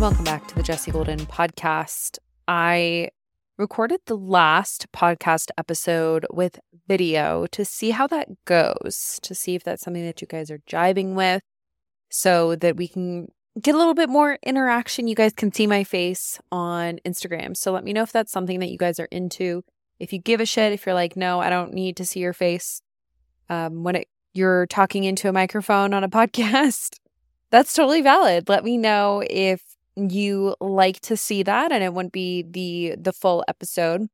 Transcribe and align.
welcome 0.00 0.24
back 0.24 0.48
to 0.48 0.54
the 0.54 0.62
Jessie 0.62 0.90
Golden 0.90 1.18
podcast. 1.18 2.16
I 2.48 3.10
recorded 3.58 4.00
the 4.06 4.16
last 4.16 4.90
podcast 4.92 5.50
episode 5.58 6.24
with 6.30 6.58
video 6.88 7.44
to 7.48 7.66
see 7.66 7.90
how 7.90 8.06
that 8.06 8.28
goes, 8.46 9.20
to 9.20 9.34
see 9.34 9.54
if 9.56 9.62
that's 9.62 9.82
something 9.82 10.06
that 10.06 10.22
you 10.22 10.26
guys 10.26 10.50
are 10.50 10.62
jiving 10.66 11.12
with, 11.12 11.42
so 12.08 12.56
that 12.56 12.78
we 12.78 12.88
can 12.88 13.28
get 13.60 13.74
a 13.74 13.78
little 13.78 13.92
bit 13.92 14.08
more 14.08 14.38
interaction. 14.42 15.06
You 15.06 15.14
guys 15.14 15.34
can 15.34 15.52
see 15.52 15.66
my 15.66 15.84
face 15.84 16.40
on 16.50 16.98
Instagram. 17.04 17.54
So 17.54 17.70
let 17.70 17.84
me 17.84 17.92
know 17.92 18.02
if 18.02 18.10
that's 18.10 18.32
something 18.32 18.58
that 18.60 18.70
you 18.70 18.78
guys 18.78 18.98
are 18.98 19.08
into. 19.10 19.64
If 19.98 20.14
you 20.14 20.18
give 20.18 20.40
a 20.40 20.46
shit, 20.46 20.72
if 20.72 20.86
you're 20.86 20.94
like, 20.94 21.14
no, 21.14 21.40
I 21.40 21.50
don't 21.50 21.74
need 21.74 21.98
to 21.98 22.06
see 22.06 22.20
your 22.20 22.32
face 22.32 22.80
um, 23.50 23.82
when 23.82 23.96
it, 23.96 24.08
you're 24.32 24.66
talking 24.66 25.04
into 25.04 25.28
a 25.28 25.32
microphone 25.32 25.92
on 25.92 26.04
a 26.04 26.08
podcast, 26.08 26.98
that's 27.50 27.74
totally 27.74 28.00
valid. 28.00 28.48
Let 28.48 28.64
me 28.64 28.78
know 28.78 29.22
if 29.28 29.69
you 29.96 30.54
like 30.60 31.00
to 31.00 31.16
see 31.16 31.42
that 31.42 31.72
and 31.72 31.82
it 31.82 31.92
wouldn't 31.92 32.12
be 32.12 32.42
the 32.42 32.94
the 32.98 33.12
full 33.12 33.44
episode, 33.48 34.08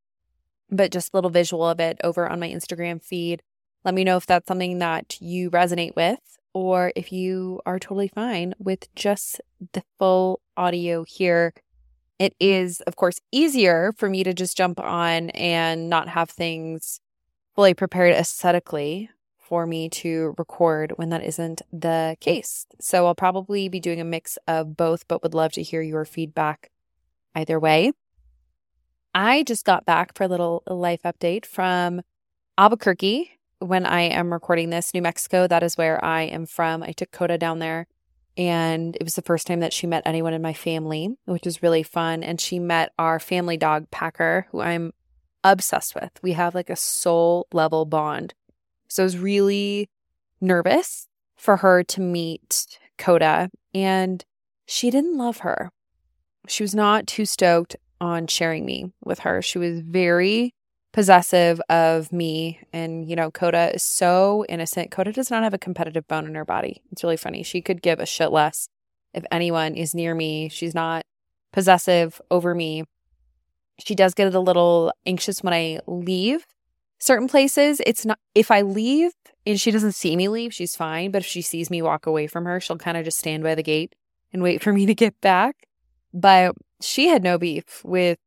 but 0.71 0.93
just 0.93 1.12
a 1.12 1.16
little 1.16 1.30
visual 1.30 1.69
of 1.69 1.80
it 1.80 1.99
over 2.02 2.29
on 2.29 2.41
my 2.41 2.49
Instagram 2.49 3.02
feed. 3.02 3.43
Let 3.85 3.95
me 3.95 4.05
know 4.05 4.16
if 4.16 4.27
that's 4.27 4.49
something 4.49 4.79
that 4.80 5.21
you 5.21 5.51
resonate 5.51 5.95
with 5.95 6.39
or 6.55 6.93
if 6.97 7.12
you 7.12 7.61
are 7.66 7.79
totally 7.79 8.09
fine 8.09 8.55
with 8.59 8.93
just 8.95 9.41
the 9.73 9.83
full 9.99 10.41
audio 10.57 11.05
here. 11.05 11.52
It 12.19 12.35
is, 12.41 12.80
of 12.83 12.97
course, 12.97 13.21
easier 13.30 13.93
for 13.97 14.09
me 14.09 14.24
to 14.24 14.33
just 14.33 14.57
jump 14.57 14.80
on 14.80 15.30
and 15.30 15.91
not 15.91 16.09
have 16.09 16.30
things 16.30 17.01
fully 17.55 17.74
prepared 17.74 18.15
aesthetically 18.15 19.10
for 19.49 19.66
me 19.66 19.89
to 19.89 20.35
record 20.39 20.93
when 20.97 21.11
that 21.11 21.23
isn't 21.23 21.63
the 21.73 22.16
case. 22.21 22.66
So 22.80 23.07
I'll 23.07 23.15
probably 23.15 23.69
be 23.69 23.80
doing 23.80 24.01
a 24.01 24.05
mix 24.05 24.38
of 24.49 24.77
both, 24.77 25.07
but 25.07 25.23
would 25.23 25.35
love 25.35 25.53
to 25.53 25.63
hear 25.63 25.83
your 25.83 26.05
feedback 26.05 26.71
either 27.35 27.61
way. 27.61 27.93
I 29.15 29.45
just 29.45 29.65
got 29.65 29.87
back 29.87 30.16
for 30.16 30.25
a 30.25 30.29
little 30.29 30.63
life 30.66 31.03
update 31.05 31.47
from 31.47 32.03
Albuquerque 32.59 33.30
when 33.61 33.87
I 33.87 34.03
am 34.03 34.33
recording 34.33 34.71
this, 34.71 34.93
New 34.93 35.03
Mexico. 35.03 35.47
That 35.47 35.63
is 35.63 35.77
where 35.77 36.05
I 36.05 36.23
am 36.23 36.47
from. 36.47 36.83
I 36.83 36.93
took 36.93 37.13
Coda 37.13 37.38
down 37.38 37.59
there 37.60 37.87
and 38.37 38.97
it 38.97 39.05
was 39.05 39.15
the 39.15 39.23
first 39.23 39.47
time 39.47 39.60
that 39.60 39.73
she 39.73 39.87
met 39.87 40.03
anyone 40.05 40.35
in 40.35 40.43
my 40.43 40.53
family, 40.53 41.16
which 41.25 41.47
was 41.47 41.63
really 41.63 41.83
fun. 41.83 42.23
And 42.23 42.41
she 42.41 42.59
met 42.59 42.93
our 42.99 43.19
family 43.19 43.57
dog, 43.57 43.91
Packer, 43.91 44.47
who 44.51 44.60
I'm 44.60 44.93
obsessed 45.43 45.95
with. 45.95 46.10
We 46.23 46.33
have 46.33 46.55
like 46.55 46.69
a 46.69 46.77
soul 46.77 47.47
level 47.53 47.87
bond. 47.87 48.35
So 48.88 49.02
I 49.02 49.04
was 49.04 49.18
really 49.18 49.88
nervous 50.40 51.09
for 51.37 51.59
her 51.59 51.82
to 51.84 52.01
meet 52.01 52.66
Coda, 52.98 53.51
and 53.74 54.24
she 54.66 54.90
didn't 54.90 55.16
love 55.16 55.38
her. 55.38 55.70
She 56.48 56.62
was 56.62 56.74
not 56.74 57.07
too 57.07 57.26
stoked 57.26 57.76
on 58.01 58.26
sharing 58.26 58.64
me 58.64 58.92
with 59.04 59.20
her. 59.20 59.42
She 59.42 59.59
was 59.59 59.80
very 59.80 60.54
possessive 60.92 61.60
of 61.68 62.12
me. 62.12 62.60
And, 62.73 63.09
you 63.09 63.16
know, 63.16 63.30
Coda 63.30 63.74
is 63.74 63.82
so 63.82 64.44
innocent. 64.48 64.91
Coda 64.91 65.12
does 65.12 65.31
not 65.31 65.42
have 65.42 65.54
a 65.54 65.59
competitive 65.59 66.09
bone 66.09 66.26
in 66.26 66.34
her 66.34 66.44
body. 66.44 66.82
It's 66.91 67.03
really 67.03 67.16
funny. 67.16 67.42
She 67.42 67.60
could 67.60 67.82
give 67.82 68.00
a 68.00 68.06
shit 68.06 68.32
less 68.32 68.69
if 69.12 69.25
anyone 69.31 69.75
is 69.75 69.94
near 69.94 70.14
me. 70.14 70.48
She's 70.48 70.75
not 70.75 71.04
possessive 71.53 72.20
over 72.31 72.54
me. 72.54 72.84
She 73.78 73.94
does 73.94 74.14
get 74.14 74.34
a 74.34 74.41
little 74.41 74.92
anxious 75.04 75.42
when 75.42 75.53
I 75.53 75.81
leave 75.87 76.47
certain 76.99 77.28
places. 77.28 77.81
It's 77.87 78.05
not, 78.05 78.19
if 78.34 78.50
I 78.50 78.62
leave 78.62 79.12
and 79.44 79.61
she 79.61 79.71
doesn't 79.71 79.93
see 79.93 80.16
me 80.16 80.28
leave, 80.28 80.53
she's 80.53 80.77
fine. 80.77 81.11
But 81.11 81.22
if 81.22 81.27
she 81.27 81.43
sees 81.43 81.71
me 81.71 81.83
walk 81.83 82.06
away 82.06 82.26
from 82.26 82.44
her, 82.44 82.60
she'll 82.60 82.78
kind 82.78 82.97
of 82.97 83.04
just 83.04 83.19
stand 83.19 83.43
by 83.43 83.54
the 83.54 83.62
gate 83.62 83.94
and 84.32 84.43
wait 84.43 84.62
for 84.62 84.72
me 84.72 84.87
to 84.87 84.94
get 84.94 85.20
back. 85.20 85.69
But 86.12 86.54
she 86.81 87.09
had 87.09 87.22
no 87.22 87.38
beef 87.38 87.84
with 87.84 88.19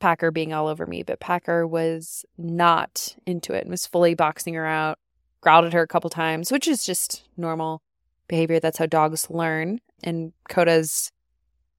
Packer 0.00 0.30
being 0.30 0.52
all 0.52 0.68
over 0.68 0.86
me, 0.86 1.02
but 1.02 1.20
Packer 1.20 1.66
was 1.66 2.24
not 2.36 3.16
into 3.26 3.52
it 3.54 3.62
and 3.62 3.70
was 3.70 3.86
fully 3.86 4.14
boxing 4.14 4.54
her 4.54 4.66
out, 4.66 4.98
growled 5.40 5.64
at 5.64 5.72
her 5.72 5.82
a 5.82 5.88
couple 5.88 6.10
times, 6.10 6.52
which 6.52 6.68
is 6.68 6.84
just 6.84 7.24
normal 7.36 7.82
behavior. 8.28 8.60
That's 8.60 8.78
how 8.78 8.86
dogs 8.86 9.30
learn. 9.30 9.80
And 10.02 10.32
Coda's 10.50 11.10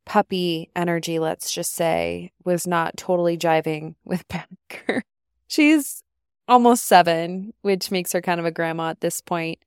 puppy 0.06 0.72
energy, 0.76 1.20
let's 1.20 1.52
just 1.52 1.74
say, 1.74 2.32
was 2.44 2.66
not 2.66 2.98
totally 2.98 3.38
jiving 3.38 3.96
with 4.04 4.28
Packer. 4.30 5.04
She's 5.48 6.04
almost 6.48 6.86
seven, 6.86 7.54
which 7.62 7.92
makes 7.92 8.14
her 8.14 8.22
kind 8.22 8.40
of 8.40 8.46
a 8.46 8.52
grandma 8.52 8.90
at 8.90 9.02
this 9.02 9.22
point. 9.22 9.60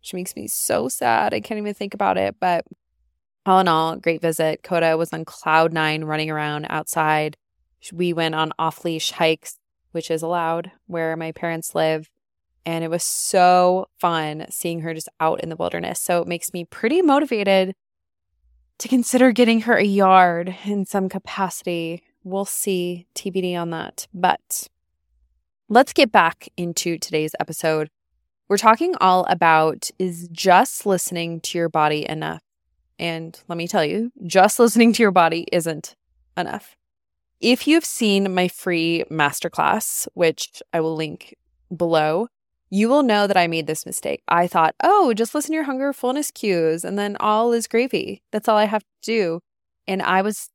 She 0.00 0.16
makes 0.16 0.36
me 0.36 0.46
so 0.46 0.88
sad. 0.88 1.34
I 1.34 1.40
can't 1.40 1.58
even 1.58 1.74
think 1.74 1.94
about 1.94 2.18
it. 2.18 2.36
But 2.38 2.64
all 3.44 3.60
in 3.60 3.68
all, 3.68 3.96
great 3.96 4.20
visit. 4.20 4.62
Coda 4.62 4.96
was 4.96 5.12
on 5.12 5.24
cloud 5.24 5.72
nine 5.72 6.04
running 6.04 6.30
around 6.30 6.66
outside 6.70 7.36
we 7.92 8.12
went 8.12 8.34
on 8.34 8.52
off 8.58 8.84
leash 8.84 9.12
hikes, 9.12 9.58
which 9.92 10.10
is 10.10 10.22
allowed 10.22 10.70
where 10.86 11.16
my 11.16 11.32
parents 11.32 11.74
live. 11.74 12.10
And 12.64 12.82
it 12.82 12.90
was 12.90 13.04
so 13.04 13.86
fun 14.00 14.46
seeing 14.50 14.80
her 14.80 14.92
just 14.92 15.08
out 15.20 15.40
in 15.40 15.50
the 15.50 15.56
wilderness. 15.56 16.00
So 16.00 16.20
it 16.20 16.28
makes 16.28 16.52
me 16.52 16.64
pretty 16.64 17.00
motivated 17.00 17.74
to 18.78 18.88
consider 18.88 19.32
getting 19.32 19.62
her 19.62 19.76
a 19.76 19.84
yard 19.84 20.54
in 20.64 20.84
some 20.84 21.08
capacity. 21.08 22.02
We'll 22.24 22.44
see 22.44 23.06
TBD 23.14 23.56
on 23.56 23.70
that. 23.70 24.08
But 24.12 24.68
let's 25.68 25.92
get 25.92 26.12
back 26.12 26.48
into 26.56 26.96
today's 26.98 27.34
episode. 27.40 27.90
We're 28.48 28.56
talking 28.56 28.94
all 29.00 29.24
about 29.24 29.90
is 29.98 30.28
just 30.30 30.86
listening 30.86 31.40
to 31.40 31.58
your 31.58 31.68
body 31.68 32.08
enough? 32.08 32.40
And 32.98 33.38
let 33.48 33.58
me 33.58 33.66
tell 33.66 33.84
you, 33.84 34.12
just 34.26 34.58
listening 34.58 34.92
to 34.94 35.02
your 35.02 35.10
body 35.10 35.46
isn't 35.52 35.96
enough. 36.36 36.76
If 37.40 37.66
you've 37.66 37.84
seen 37.84 38.32
my 38.32 38.48
free 38.48 39.04
masterclass, 39.10 40.06
which 40.14 40.62
I 40.72 40.80
will 40.80 40.94
link 40.94 41.34
below, 41.76 42.28
you 42.70 42.88
will 42.88 43.02
know 43.02 43.26
that 43.26 43.36
I 43.36 43.46
made 43.48 43.66
this 43.66 43.84
mistake. 43.84 44.22
I 44.28 44.46
thought, 44.46 44.74
oh, 44.82 45.12
just 45.14 45.34
listen 45.34 45.50
to 45.50 45.54
your 45.54 45.64
hunger 45.64 45.92
fullness 45.92 46.30
cues 46.30 46.84
and 46.84 46.98
then 46.98 47.16
all 47.20 47.52
is 47.52 47.66
gravy. 47.66 48.22
That's 48.32 48.48
all 48.48 48.56
I 48.56 48.64
have 48.64 48.82
to 48.82 48.88
do. 49.02 49.40
And 49.86 50.00
I 50.00 50.22
was 50.22 50.48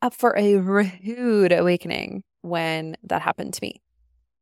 up 0.00 0.14
for 0.14 0.36
a 0.36 0.56
rude 0.56 1.52
awakening 1.52 2.22
when 2.40 2.96
that 3.02 3.22
happened 3.22 3.54
to 3.54 3.60
me. 3.62 3.82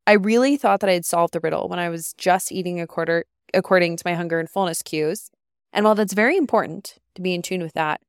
I 0.07 0.13
really 0.13 0.57
thought 0.57 0.81
that 0.81 0.91
I 0.91 0.95
had 0.95 1.05
solved 1.05 1.35
the 1.35 1.41
riddle 1.41 1.69
when 1.69 1.79
I 1.79 1.89
was 1.89 2.15
just 2.17 2.53
eating 2.53 2.81
a 2.81 2.87
quarter 2.87 3.25
according 3.55 3.97
to 3.97 4.03
my 4.05 4.15
hunger 4.15 4.39
and 4.39 4.49
fullness 4.49 4.83
cues. 4.83 5.31
And 5.73 5.85
while 5.85 5.95
that's 5.95 6.15
very 6.15 6.37
important 6.37 6.99
to 7.15 7.23
be 7.23 7.35
in 7.35 7.43
tune 7.43 7.63
with 7.63 7.75
that, 7.75 8.01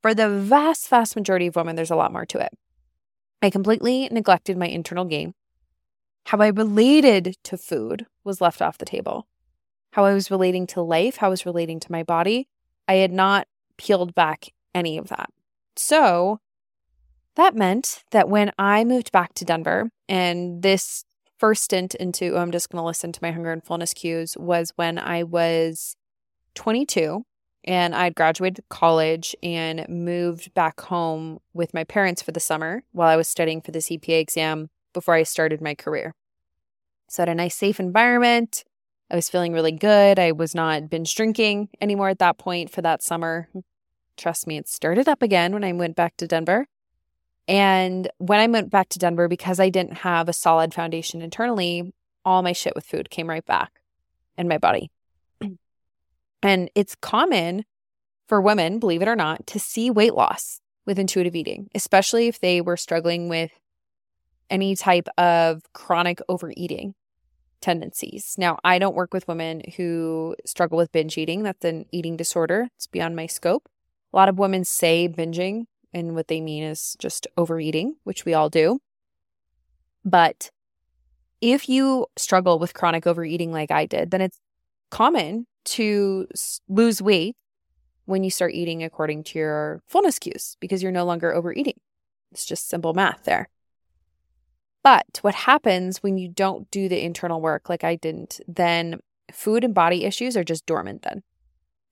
for 0.00 0.14
the 0.14 0.28
vast, 0.28 0.88
vast 0.88 1.14
majority 1.14 1.46
of 1.46 1.56
women, 1.56 1.76
there's 1.76 1.90
a 1.90 1.96
lot 1.96 2.12
more 2.12 2.26
to 2.26 2.38
it. 2.38 2.50
I 3.40 3.50
completely 3.50 4.08
neglected 4.10 4.56
my 4.56 4.66
internal 4.66 5.04
game. 5.04 5.34
How 6.26 6.38
I 6.38 6.48
related 6.48 7.36
to 7.44 7.56
food 7.56 8.06
was 8.24 8.40
left 8.40 8.62
off 8.62 8.78
the 8.78 8.84
table. 8.84 9.26
How 9.92 10.04
I 10.04 10.14
was 10.14 10.30
relating 10.30 10.66
to 10.68 10.80
life, 10.80 11.16
how 11.16 11.28
I 11.28 11.30
was 11.30 11.46
relating 11.46 11.80
to 11.80 11.92
my 11.92 12.02
body, 12.02 12.48
I 12.88 12.94
had 12.94 13.12
not 13.12 13.46
peeled 13.76 14.14
back 14.14 14.52
any 14.74 14.96
of 14.98 15.08
that. 15.08 15.30
So 15.76 16.40
that 17.36 17.54
meant 17.54 18.04
that 18.10 18.28
when 18.28 18.52
I 18.58 18.84
moved 18.84 19.12
back 19.12 19.34
to 19.34 19.44
Denver, 19.44 19.90
and 20.08 20.62
this 20.62 21.04
first 21.38 21.64
stint 21.64 21.94
into, 21.96 22.36
oh, 22.36 22.38
I'm 22.38 22.52
just 22.52 22.68
going 22.68 22.80
to 22.80 22.86
listen 22.86 23.10
to 23.12 23.18
my 23.22 23.32
hunger 23.32 23.50
and 23.50 23.64
fullness 23.64 23.94
cues 23.94 24.36
was 24.38 24.72
when 24.76 24.98
I 24.98 25.24
was 25.24 25.96
22 26.54 27.24
and 27.64 27.94
I'd 27.94 28.14
graduated 28.14 28.64
college 28.68 29.34
and 29.42 29.86
moved 29.88 30.52
back 30.54 30.80
home 30.82 31.38
with 31.52 31.74
my 31.74 31.84
parents 31.84 32.22
for 32.22 32.32
the 32.32 32.40
summer 32.40 32.82
while 32.92 33.08
I 33.08 33.16
was 33.16 33.28
studying 33.28 33.60
for 33.60 33.70
the 33.70 33.78
CPA 33.78 34.20
exam 34.20 34.70
before 34.92 35.14
I 35.14 35.22
started 35.22 35.60
my 35.60 35.74
career. 35.74 36.14
So, 37.08 37.22
I 37.22 37.26
had 37.26 37.28
a 37.30 37.34
nice, 37.34 37.54
safe 37.54 37.80
environment. 37.80 38.64
I 39.10 39.16
was 39.16 39.28
feeling 39.28 39.52
really 39.52 39.72
good. 39.72 40.18
I 40.18 40.32
was 40.32 40.54
not 40.54 40.88
binge 40.88 41.14
drinking 41.14 41.68
anymore 41.80 42.08
at 42.08 42.18
that 42.20 42.38
point 42.38 42.70
for 42.70 42.82
that 42.82 43.02
summer. 43.02 43.48
Trust 44.16 44.46
me, 44.46 44.56
it 44.56 44.68
started 44.68 45.08
up 45.08 45.22
again 45.22 45.52
when 45.52 45.64
I 45.64 45.72
went 45.72 45.96
back 45.96 46.16
to 46.18 46.26
Denver. 46.26 46.66
And 47.48 48.08
when 48.18 48.40
I 48.40 48.46
went 48.46 48.70
back 48.70 48.88
to 48.90 48.98
Denver, 48.98 49.28
because 49.28 49.58
I 49.58 49.68
didn't 49.68 49.98
have 49.98 50.28
a 50.28 50.32
solid 50.32 50.72
foundation 50.72 51.22
internally, 51.22 51.92
all 52.24 52.42
my 52.42 52.52
shit 52.52 52.74
with 52.74 52.86
food 52.86 53.10
came 53.10 53.28
right 53.28 53.44
back 53.44 53.80
in 54.36 54.48
my 54.48 54.58
body. 54.58 54.90
And 56.44 56.70
it's 56.74 56.96
common 56.96 57.64
for 58.26 58.40
women, 58.40 58.80
believe 58.80 59.00
it 59.00 59.06
or 59.06 59.14
not, 59.14 59.46
to 59.46 59.60
see 59.60 59.90
weight 59.92 60.14
loss 60.14 60.60
with 60.84 60.98
intuitive 60.98 61.36
eating, 61.36 61.68
especially 61.72 62.26
if 62.26 62.40
they 62.40 62.60
were 62.60 62.76
struggling 62.76 63.28
with 63.28 63.52
any 64.50 64.74
type 64.74 65.06
of 65.16 65.62
chronic 65.72 66.20
overeating 66.28 66.94
tendencies. 67.60 68.34
Now, 68.36 68.58
I 68.64 68.78
don't 68.78 68.96
work 68.96 69.14
with 69.14 69.28
women 69.28 69.62
who 69.76 70.36
struggle 70.44 70.76
with 70.76 70.92
binge 70.92 71.16
eating. 71.16 71.42
That's 71.44 71.64
an 71.64 71.86
eating 71.92 72.16
disorder. 72.16 72.68
It's 72.76 72.86
beyond 72.86 73.16
my 73.16 73.26
scope. 73.26 73.68
A 74.12 74.16
lot 74.16 74.28
of 74.28 74.38
women 74.38 74.64
say 74.64 75.08
binging, 75.08 75.66
and 75.92 76.14
what 76.14 76.28
they 76.28 76.40
mean 76.40 76.62
is 76.62 76.96
just 76.98 77.26
overeating, 77.36 77.96
which 78.04 78.24
we 78.24 78.34
all 78.34 78.48
do. 78.48 78.80
But 80.04 80.50
if 81.40 81.68
you 81.68 82.06
struggle 82.16 82.58
with 82.58 82.74
chronic 82.74 83.06
overeating 83.06 83.52
like 83.52 83.70
I 83.70 83.86
did, 83.86 84.10
then 84.10 84.20
it's 84.20 84.38
common 84.90 85.46
to 85.64 86.26
lose 86.68 87.02
weight 87.02 87.36
when 88.04 88.24
you 88.24 88.30
start 88.30 88.52
eating 88.52 88.82
according 88.82 89.24
to 89.24 89.38
your 89.38 89.82
fullness 89.86 90.18
cues 90.18 90.56
because 90.60 90.82
you're 90.82 90.92
no 90.92 91.04
longer 91.04 91.32
overeating. 91.32 91.78
It's 92.32 92.44
just 92.44 92.68
simple 92.68 92.94
math 92.94 93.24
there. 93.24 93.48
But 94.82 95.18
what 95.22 95.34
happens 95.34 96.02
when 96.02 96.18
you 96.18 96.28
don't 96.28 96.70
do 96.70 96.88
the 96.88 97.04
internal 97.04 97.40
work 97.40 97.68
like 97.68 97.84
I 97.84 97.94
didn't, 97.96 98.40
then 98.48 99.00
food 99.30 99.62
and 99.62 99.74
body 99.74 100.04
issues 100.04 100.36
are 100.36 100.44
just 100.44 100.66
dormant 100.66 101.02
then. 101.02 101.22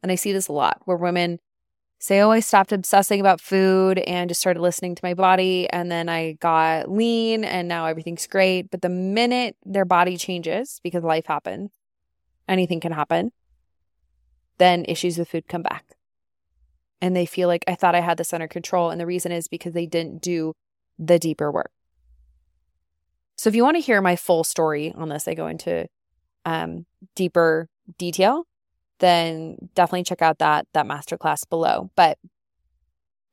And 0.03 0.11
I 0.11 0.17
see 0.17 0.33
this 0.33 0.49
a 0.49 0.53
lot 0.53 0.81
where 0.85 0.97
women 0.97 1.39
Oh, 2.09 2.31
I 2.31 2.41
stopped 2.41 2.73
obsessing 2.73 3.21
about 3.21 3.41
food 3.41 3.99
and 3.99 4.31
just 4.31 4.41
started 4.41 4.61
listening 4.61 4.95
to 4.95 5.05
my 5.05 5.15
body. 5.15 5.69
And 5.69 5.93
then 5.93 6.09
I 6.09 6.33
got 6.33 6.91
lean 6.91 7.45
and 7.45 7.69
now 7.69 7.87
everything's 7.87 8.27
great. 8.27 8.71
But 8.71 8.83
the 8.83 8.89
minute 8.89 9.57
their 9.65 9.85
body 9.85 10.17
changes 10.17 10.81
because 10.83 11.05
life 11.05 11.27
happens, 11.27 11.71
anything 12.49 12.81
can 12.81 12.93
happen, 12.93 13.33
then 14.59 14.85
issues 14.89 15.19
with 15.19 15.29
food 15.29 15.47
come 15.47 15.63
back. 15.63 15.85
And 17.03 17.15
they 17.15 17.27
feel 17.27 17.49
like 17.49 17.65
I 17.69 17.75
thought 17.75 17.95
I 17.95 18.01
had 18.01 18.19
this 18.19 18.33
under 18.33 18.49
control. 18.49 18.91
And 18.91 19.01
the 19.01 19.07
reason 19.07 19.31
is 19.31 19.47
because 19.47 19.75
they 19.75 19.87
didn't 19.87 20.23
do 20.23 20.55
the 20.99 21.19
deeper 21.19 21.51
work. 21.51 21.71
So 23.37 23.49
if 23.49 23.55
you 23.55 23.63
want 23.63 23.77
to 23.77 23.83
hear 23.83 24.03
my 24.03 24.17
full 24.17 24.45
story 24.45 24.93
on 24.95 25.09
this, 25.09 25.27
I 25.27 25.35
go 25.35 25.47
into 25.47 25.87
um, 26.45 26.87
deeper 27.15 27.69
detail 27.97 28.47
then 29.01 29.57
definitely 29.75 30.05
check 30.05 30.23
out 30.23 30.39
that 30.39 30.67
that 30.73 30.87
masterclass 30.87 31.49
below. 31.49 31.91
But 31.97 32.19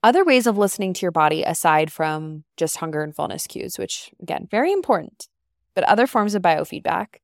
other 0.03 0.23
ways 0.23 0.47
of 0.47 0.57
listening 0.57 0.93
to 0.93 1.01
your 1.01 1.11
body 1.11 1.43
aside 1.43 1.91
from 1.91 2.43
just 2.55 2.77
hunger 2.77 3.03
and 3.03 3.15
fullness 3.15 3.47
cues, 3.47 3.77
which 3.77 4.11
again, 4.21 4.47
very 4.49 4.71
important. 4.71 5.27
But 5.75 5.83
other 5.83 6.07
forms 6.07 6.33
of 6.33 6.41
biofeedback, 6.41 7.17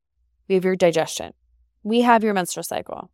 we 0.48 0.54
have 0.54 0.64
your 0.64 0.76
digestion. 0.76 1.32
We 1.82 2.02
have 2.02 2.22
your 2.22 2.34
menstrual 2.34 2.64
cycle, 2.64 3.10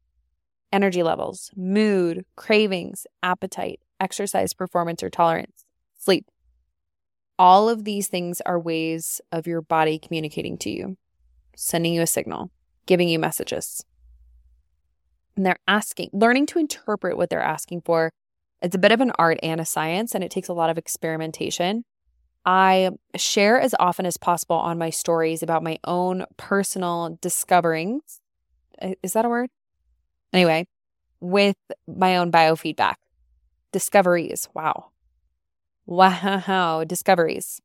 energy 0.73 1.03
levels, 1.03 1.50
mood, 1.56 2.25
cravings, 2.37 3.06
appetite, 3.23 3.81
exercise 3.99 4.53
performance 4.53 5.03
or 5.03 5.11
tolerance, 5.11 5.65
sleep. 5.99 6.27
All 7.38 7.69
of 7.69 7.85
these 7.85 8.09
things 8.09 8.41
are 8.43 8.61
ways 8.61 9.21
of 9.32 9.47
your 9.47 9.62
body 9.62 9.99
communicating 9.99 10.59
to 10.59 10.71
you, 10.71 10.97
sending 11.56 11.94
you 11.94 12.03
a 12.03 12.06
signal, 12.06 12.50
giving 12.87 13.09
you 13.09 13.19
messages 13.19 13.85
and 15.40 15.46
they're 15.46 15.56
asking, 15.66 16.10
learning 16.12 16.44
to 16.44 16.58
interpret 16.58 17.16
what 17.16 17.31
they're 17.31 17.40
asking 17.40 17.81
for. 17.81 18.12
It's 18.60 18.76
a 18.76 18.78
bit 18.78 18.92
of 18.92 19.00
an 19.00 19.10
art 19.19 19.38
and 19.42 19.58
a 19.58 19.64
science, 19.64 20.14
and 20.14 20.22
it 20.22 20.31
takes 20.31 20.48
a 20.48 20.52
lot 20.52 20.69
of 20.69 20.76
experimentation. 20.76 21.84
I 22.44 22.90
share 23.16 23.58
as 23.58 23.75
often 23.81 24.04
as 24.04 24.19
possible 24.19 24.56
on 24.56 24.76
my 24.76 24.90
stories 24.90 25.42
about 25.42 25.62
my 25.62 25.78
own 25.84 26.26
personal 26.37 27.16
discoverings. 27.22 28.20
Is 29.02 29.14
that 29.14 29.25
a 29.25 29.31
word? 29.31 29.48
Anyway, 30.34 30.66
with 31.20 31.56
my 31.88 32.19
own 32.19 32.31
biofeedback. 32.31 32.96
Discoveries. 33.72 34.46
Wow. 34.52 34.90
Wow. 35.86 36.84
Discoveries. 36.86 37.62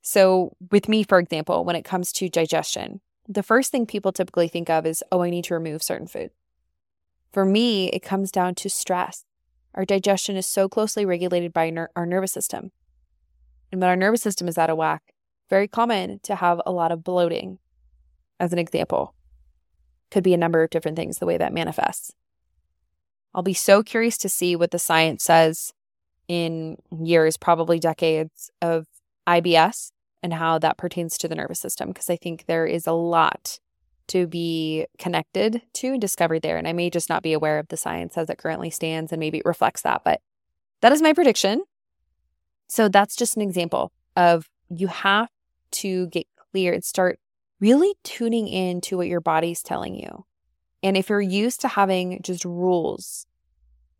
So, 0.00 0.52
with 0.70 0.88
me, 0.88 1.02
for 1.02 1.18
example, 1.18 1.64
when 1.64 1.74
it 1.74 1.84
comes 1.84 2.12
to 2.12 2.28
digestion, 2.28 3.00
the 3.28 3.42
first 3.42 3.72
thing 3.72 3.84
people 3.84 4.12
typically 4.12 4.46
think 4.46 4.70
of 4.70 4.86
is, 4.86 5.02
oh, 5.10 5.22
I 5.22 5.30
need 5.30 5.42
to 5.46 5.54
remove 5.54 5.82
certain 5.82 6.06
food. 6.06 6.30
For 7.32 7.44
me, 7.44 7.88
it 7.90 8.02
comes 8.02 8.30
down 8.30 8.54
to 8.56 8.70
stress. 8.70 9.24
Our 9.74 9.84
digestion 9.84 10.36
is 10.36 10.46
so 10.46 10.68
closely 10.68 11.04
regulated 11.04 11.52
by 11.52 11.70
ner- 11.70 11.90
our 11.94 12.06
nervous 12.06 12.32
system. 12.32 12.72
And 13.70 13.80
when 13.80 13.90
our 13.90 13.96
nervous 13.96 14.22
system 14.22 14.48
is 14.48 14.56
out 14.56 14.70
of 14.70 14.78
whack, 14.78 15.02
very 15.50 15.68
common 15.68 16.20
to 16.24 16.36
have 16.36 16.60
a 16.64 16.72
lot 16.72 16.92
of 16.92 17.04
bloating, 17.04 17.58
as 18.38 18.52
an 18.52 18.58
example. 18.58 19.14
Could 20.10 20.24
be 20.24 20.34
a 20.34 20.38
number 20.38 20.62
of 20.62 20.70
different 20.70 20.96
things, 20.96 21.18
the 21.18 21.26
way 21.26 21.36
that 21.36 21.52
manifests. 21.52 22.12
I'll 23.34 23.42
be 23.42 23.54
so 23.54 23.82
curious 23.82 24.16
to 24.18 24.28
see 24.28 24.56
what 24.56 24.70
the 24.70 24.78
science 24.78 25.24
says 25.24 25.72
in 26.28 26.76
years, 26.90 27.36
probably 27.36 27.78
decades, 27.78 28.50
of 28.62 28.86
IBS 29.26 29.92
and 30.22 30.32
how 30.32 30.58
that 30.58 30.78
pertains 30.78 31.18
to 31.18 31.28
the 31.28 31.34
nervous 31.34 31.60
system, 31.60 31.88
because 31.88 32.08
I 32.08 32.16
think 32.16 32.46
there 32.46 32.66
is 32.66 32.86
a 32.86 32.92
lot 32.92 33.58
to 34.08 34.26
be 34.26 34.86
connected 34.98 35.62
to 35.74 35.88
and 35.88 36.00
discovered 36.00 36.42
there. 36.42 36.56
And 36.56 36.68
I 36.68 36.72
may 36.72 36.90
just 36.90 37.08
not 37.08 37.22
be 37.22 37.32
aware 37.32 37.58
of 37.58 37.68
the 37.68 37.76
science 37.76 38.16
as 38.16 38.30
it 38.30 38.38
currently 38.38 38.70
stands, 38.70 39.12
and 39.12 39.20
maybe 39.20 39.38
it 39.38 39.44
reflects 39.44 39.82
that. 39.82 40.02
But 40.04 40.20
that 40.80 40.92
is 40.92 41.02
my 41.02 41.12
prediction. 41.12 41.64
So 42.68 42.88
that's 42.88 43.16
just 43.16 43.36
an 43.36 43.42
example 43.42 43.92
of 44.16 44.48
you 44.68 44.88
have 44.88 45.28
to 45.72 46.06
get 46.08 46.26
clear 46.52 46.72
and 46.72 46.84
start 46.84 47.18
really 47.60 47.94
tuning 48.02 48.48
in 48.48 48.80
to 48.82 48.96
what 48.96 49.08
your 49.08 49.20
body's 49.20 49.62
telling 49.62 49.94
you. 49.94 50.24
And 50.82 50.96
if 50.96 51.08
you're 51.08 51.20
used 51.20 51.60
to 51.62 51.68
having 51.68 52.20
just 52.22 52.44
rules 52.44 53.26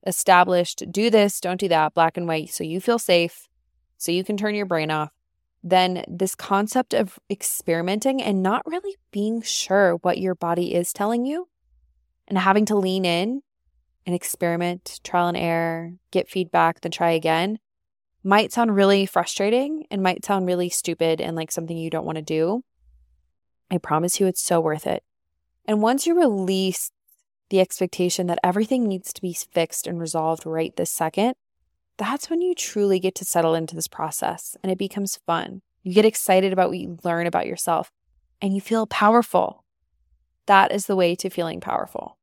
established, 0.07 0.85
do 0.91 1.11
this, 1.11 1.41
don't 1.41 1.59
do 1.59 1.69
that, 1.69 1.95
black 1.95 2.17
and 2.17 2.29
white, 2.29 2.51
so 2.51 2.63
you 2.63 2.81
feel 2.81 2.99
safe, 2.99 3.49
so 3.97 4.13
you 4.13 4.23
can 4.23 4.37
turn 4.37 4.55
your 4.55 4.67
brain 4.67 4.91
off, 4.91 5.11
then 5.69 6.05
this 6.07 6.35
concept 6.35 6.95
of 6.95 7.19
experimenting 7.31 8.23
and 8.23 8.43
not 8.43 8.63
really 8.67 8.97
being 9.11 9.43
sure 9.43 9.95
what 10.03 10.19
your 10.19 10.35
body 10.35 10.75
is 10.75 10.93
telling 10.93 11.27
you 11.27 11.49
and 12.29 12.39
having 12.39 12.65
to 12.67 12.77
lean 12.77 13.05
in 13.05 13.43
and 14.07 14.15
experiment, 14.15 15.01
trial 15.03 15.29
and 15.29 15.37
error, 15.37 15.95
get 16.11 16.29
feedback, 16.29 16.81
then 16.81 16.93
try 16.93 17.11
again 17.11 17.59
might 18.27 18.53
sound 18.53 18.75
really 18.75 19.07
frustrating 19.07 19.87
and 19.89 20.03
might 20.03 20.25
sound 20.25 20.47
really 20.47 20.69
stupid 20.69 21.21
and 21.21 21.37
like 21.37 21.53
something 21.53 21.77
you 21.77 21.89
don't 21.89 22.05
want 22.05 22.17
to 22.17 22.23
do. 22.23 22.61
I 23.71 23.79
promise 23.79 24.19
you 24.19 24.27
it's 24.27 24.43
so 24.43 24.61
worth 24.61 24.85
it. 24.85 25.05
And 25.65 25.81
once 25.81 26.09
you 26.09 26.19
release 26.19 26.91
the 27.51 27.61
expectation 27.61 28.27
that 28.27 28.41
everything 28.43 28.89
needs 28.89 29.13
to 29.13 29.23
be 29.23 29.33
fixed 29.33 29.87
and 29.87 30.01
resolved 30.01 30.45
right 30.45 30.75
this 30.75 30.91
second, 30.91 31.35
that's 31.99 32.29
when 32.29 32.43
you 32.43 32.55
truly 32.55 33.01
get 33.01 33.15
to 33.17 33.25
settle 33.25 33.55
into 33.55 33.75
this 33.75 33.89
process 33.89 34.57
and 34.63 34.71
it 34.71 34.79
becomes 34.79 35.19
fun. 35.27 35.63
You 35.83 35.95
get 35.95 36.05
excited 36.05 36.53
about 36.53 36.69
what 36.69 36.79
you 36.79 36.99
learn 37.05 37.27
about 37.27 37.47
yourself 37.47 37.91
and 38.41 38.55
you 38.55 38.61
feel 38.61 38.87
powerful. 38.87 39.65
That 40.47 40.73
is 40.73 40.87
the 40.87 40.97
way 40.97 41.15
to 41.17 41.31
feeling 41.31 41.61
powerful 41.61 42.19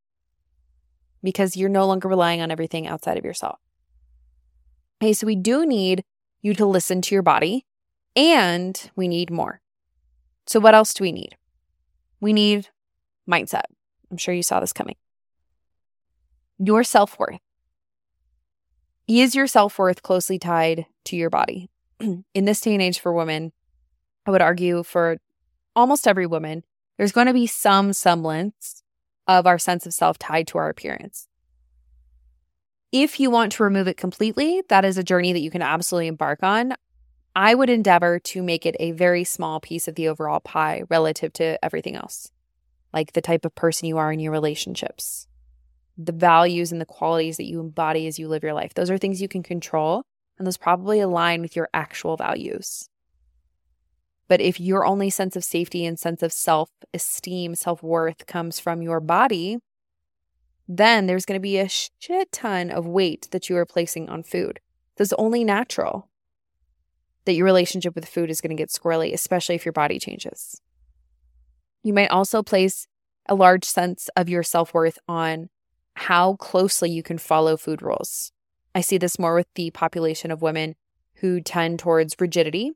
because 1.23 1.57
you're 1.57 1.69
no 1.69 1.87
longer 1.87 2.07
relying 2.07 2.41
on 2.41 2.51
everything 2.51 2.87
outside 2.87 3.17
of 3.17 3.25
yourself. 3.25 3.59
Okay, 5.01 5.13
so 5.13 5.25
we 5.25 5.35
do 5.35 5.65
need 5.65 6.03
you 6.41 6.53
to 6.53 6.65
listen 6.65 7.01
to 7.01 7.15
your 7.15 7.23
body 7.23 7.65
and 8.15 8.91
we 8.95 9.07
need 9.07 9.31
more. 9.31 9.61
So, 10.45 10.59
what 10.59 10.75
else 10.75 10.93
do 10.93 11.03
we 11.03 11.11
need? 11.11 11.35
We 12.19 12.33
need 12.33 12.68
mindset. 13.30 13.63
I'm 14.11 14.18
sure 14.18 14.33
you 14.33 14.44
saw 14.44 14.59
this 14.59 14.73
coming. 14.73 14.95
Your 16.59 16.83
self 16.83 17.18
worth. 17.18 17.39
Is 19.07 19.36
your 19.36 19.48
self 19.48 19.78
worth 19.78 20.02
closely 20.02 20.40
tied 20.40 20.86
to 21.06 21.16
your 21.18 21.30
body? 21.30 21.69
in 22.00 22.45
this 22.45 22.62
day 22.62 22.74
and 22.74 22.81
age 22.81 23.00
for 23.00 23.12
women, 23.12 23.52
I 24.26 24.31
would 24.31 24.42
argue 24.42 24.83
for 24.83 25.18
almost 25.76 26.07
every 26.07 26.26
woman, 26.26 26.64
there's 26.98 27.12
going 27.12 27.28
to 27.28 27.33
be 27.33 27.48
some 27.48 27.92
semblance 27.92 28.83
of 29.28 29.45
our 29.45 29.60
sense 29.60 29.86
of 29.86 29.94
self 29.94 30.18
tied 30.18 30.48
to 30.48 30.57
our 30.57 30.69
appearance. 30.69 31.28
If 32.94 33.19
you 33.19 33.30
want 33.30 33.52
to 33.54 33.64
remove 33.64 33.88
it 33.88 33.98
completely, 33.98 34.64
that 34.69 34.86
is 34.86 34.98
a 34.98 35.04
journey 35.04 35.33
that 35.33 35.40
you 35.40 35.52
can 35.52 35.64
absolutely 35.64 36.07
embark 36.07 36.44
on. 36.44 36.74
I 37.36 37.56
would 37.56 37.69
endeavor 37.69 38.19
to 38.19 38.44
make 38.44 38.66
it 38.66 38.76
a 38.80 38.92
very 38.92 39.24
small 39.24 39.60
piece 39.60 39.88
of 39.88 39.95
the 39.95 40.07
overall 40.07 40.40
pie 40.40 40.83
relative 40.90 41.33
to 41.33 41.64
everything 41.66 41.95
else, 41.95 42.31
like 42.94 43.14
the 43.14 43.22
type 43.22 43.44
of 43.44 43.56
person 43.56 43.88
you 43.88 43.98
are 43.98 44.14
in 44.14 44.19
your 44.19 44.31
relationships, 44.31 45.28
the 45.97 46.12
values 46.12 46.71
and 46.71 46.81
the 46.81 46.85
qualities 46.85 47.38
that 47.38 47.45
you 47.45 47.59
embody 47.59 48.07
as 48.07 48.18
you 48.18 48.28
live 48.28 48.44
your 48.44 48.54
life. 48.54 48.73
Those 48.73 48.90
are 48.90 48.97
things 48.97 49.21
you 49.21 49.28
can 49.28 49.44
control, 49.44 50.04
and 50.38 50.47
those 50.47 50.57
probably 50.57 51.00
align 51.00 51.42
with 51.42 51.56
your 51.56 51.69
actual 51.73 52.18
values. 52.18 52.90
But 54.28 54.42
if 54.42 54.59
your 54.59 54.85
only 54.85 55.09
sense 55.09 55.35
of 55.35 55.44
safety 55.44 55.85
and 55.85 56.00
sense 56.00 56.23
of 56.23 56.33
self 56.33 56.69
esteem, 56.94 57.56
self 57.56 57.83
worth 57.83 58.26
comes 58.26 58.59
from 58.59 58.81
your 58.81 59.00
body, 59.00 59.59
then 60.68 61.06
there's 61.06 61.26
going 61.26 61.38
to 61.38 61.44
be 61.44 61.59
a 61.59 61.69
shit 61.69 62.31
ton 62.31 62.71
of 62.71 62.88
weight 62.88 63.28
that 63.31 63.50
you 63.50 63.57
are 63.57 63.66
placing 63.66 64.09
on 64.09 64.23
food. 64.23 64.59
That's 64.95 65.14
only 65.14 65.44
natural 65.44 66.09
that 67.26 67.33
your 67.33 67.45
relationship 67.45 67.95
with 67.95 68.07
food 68.07 68.30
is 68.30 68.42
going 68.42 68.56
to 68.56 68.62
get 68.62 68.69
squirrely, 68.69 69.14
especially 69.14 69.56
if 69.56 69.66
your 69.66 69.73
body 69.73 70.00
changes. 70.00 70.62
You 71.83 71.94
might 71.94 72.09
also 72.09 72.44
place 72.44 72.88
a 73.28 73.35
large 73.35 73.66
sense 73.66 74.09
of 74.16 74.30
your 74.30 74.44
self 74.44 74.73
worth 74.73 75.00
on 75.07 75.50
how 75.95 76.35
closely 76.35 76.90
you 76.90 77.04
can 77.04 77.18
follow 77.18 77.57
food 77.57 77.81
rules. 77.81 78.31
I 78.76 78.81
see 78.81 78.97
this 78.97 79.19
more 79.19 79.35
with 79.35 79.47
the 79.56 79.71
population 79.71 80.31
of 80.31 80.42
women 80.42 80.76
who 81.16 81.42
tend 81.42 81.80
towards 81.80 82.16
rigidity 82.19 82.71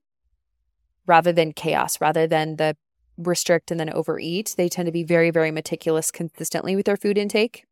rather 1.06 1.32
than 1.32 1.54
chaos, 1.54 2.00
rather 2.00 2.28
than 2.28 2.58
the 2.58 2.76
restrict 3.18 3.72
and 3.72 3.80
then 3.80 3.92
overeat. 3.92 4.54
They 4.58 4.70
tend 4.70 4.86
to 4.86 4.92
be 4.92 5.04
very, 5.04 5.32
very 5.32 5.52
meticulous 5.52 6.12
consistently 6.12 6.76
with 6.76 6.86
their 6.86 6.98
food 6.98 7.18
intake, 7.18 7.66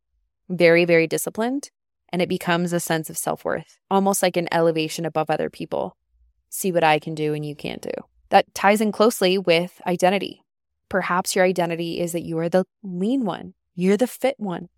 very, 0.48 0.84
very 0.84 1.06
disciplined. 1.06 1.70
And 2.10 2.22
it 2.22 2.28
becomes 2.28 2.72
a 2.72 2.80
sense 2.80 3.10
of 3.10 3.18
self 3.18 3.44
worth, 3.44 3.78
almost 3.90 4.22
like 4.22 4.36
an 4.36 4.48
elevation 4.52 5.04
above 5.04 5.28
other 5.28 5.50
people. 5.50 5.96
See 6.48 6.72
what 6.72 6.84
I 6.84 6.98
can 6.98 7.14
do 7.14 7.34
and 7.34 7.44
you 7.44 7.54
can't 7.54 7.82
do. 7.82 7.90
That 8.30 8.54
ties 8.54 8.80
in 8.80 8.92
closely 8.92 9.38
with 9.38 9.80
identity. 9.86 10.42
Perhaps 10.88 11.34
your 11.34 11.44
identity 11.44 12.00
is 12.00 12.12
that 12.12 12.24
you 12.24 12.38
are 12.38 12.48
the 12.48 12.64
lean 12.82 13.24
one, 13.24 13.54
you're 13.74 13.96
the 13.96 14.06
fit 14.06 14.36
one, 14.38 14.68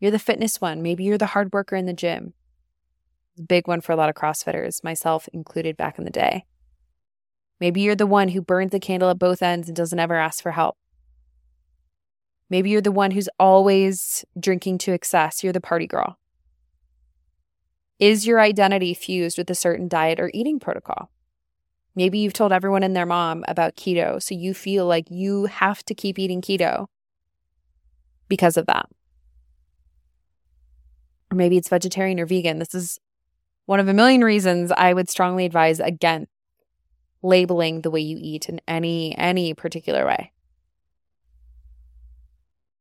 You're 0.00 0.10
the 0.10 0.18
fitness 0.18 0.60
one. 0.60 0.82
Maybe 0.82 1.04
you're 1.04 1.18
the 1.18 1.26
hard 1.26 1.52
worker 1.52 1.76
in 1.76 1.86
the 1.86 1.92
gym. 1.92 2.34
Big 3.48 3.66
one 3.66 3.80
for 3.80 3.92
a 3.92 3.96
lot 3.96 4.08
of 4.08 4.14
CrossFitters, 4.14 4.84
myself 4.84 5.28
included 5.32 5.76
back 5.76 5.98
in 5.98 6.04
the 6.04 6.10
day. 6.10 6.44
Maybe 7.60 7.80
you're 7.80 7.96
the 7.96 8.06
one 8.06 8.28
who 8.28 8.40
burns 8.40 8.72
the 8.72 8.80
candle 8.80 9.10
at 9.10 9.18
both 9.18 9.42
ends 9.42 9.68
and 9.68 9.76
doesn't 9.76 9.98
ever 9.98 10.16
ask 10.16 10.42
for 10.42 10.52
help. 10.52 10.76
Maybe 12.50 12.70
you're 12.70 12.80
the 12.80 12.92
one 12.92 13.12
who's 13.12 13.28
always 13.38 14.24
drinking 14.38 14.78
to 14.78 14.92
excess. 14.92 15.42
You're 15.42 15.52
the 15.52 15.60
party 15.60 15.86
girl. 15.86 16.18
Is 17.98 18.26
your 18.26 18.40
identity 18.40 18.92
fused 18.92 19.38
with 19.38 19.48
a 19.50 19.54
certain 19.54 19.88
diet 19.88 20.20
or 20.20 20.30
eating 20.34 20.60
protocol? 20.60 21.10
Maybe 21.96 22.18
you've 22.18 22.32
told 22.32 22.52
everyone 22.52 22.82
and 22.82 22.94
their 22.94 23.06
mom 23.06 23.44
about 23.46 23.76
keto, 23.76 24.20
so 24.20 24.34
you 24.34 24.52
feel 24.52 24.84
like 24.84 25.10
you 25.10 25.46
have 25.46 25.84
to 25.84 25.94
keep 25.94 26.18
eating 26.18 26.42
keto 26.42 26.86
because 28.28 28.56
of 28.56 28.66
that. 28.66 28.86
Or 31.34 31.36
maybe 31.36 31.56
it's 31.56 31.68
vegetarian 31.68 32.20
or 32.20 32.26
vegan. 32.26 32.60
This 32.60 32.76
is 32.76 33.00
one 33.66 33.80
of 33.80 33.88
a 33.88 33.92
million 33.92 34.22
reasons 34.22 34.70
I 34.70 34.94
would 34.94 35.10
strongly 35.10 35.44
advise 35.44 35.80
against 35.80 36.30
labeling 37.22 37.80
the 37.80 37.90
way 37.90 38.00
you 38.00 38.16
eat 38.20 38.48
in 38.48 38.60
any 38.68 39.18
any 39.18 39.52
particular 39.52 40.06
way. 40.06 40.30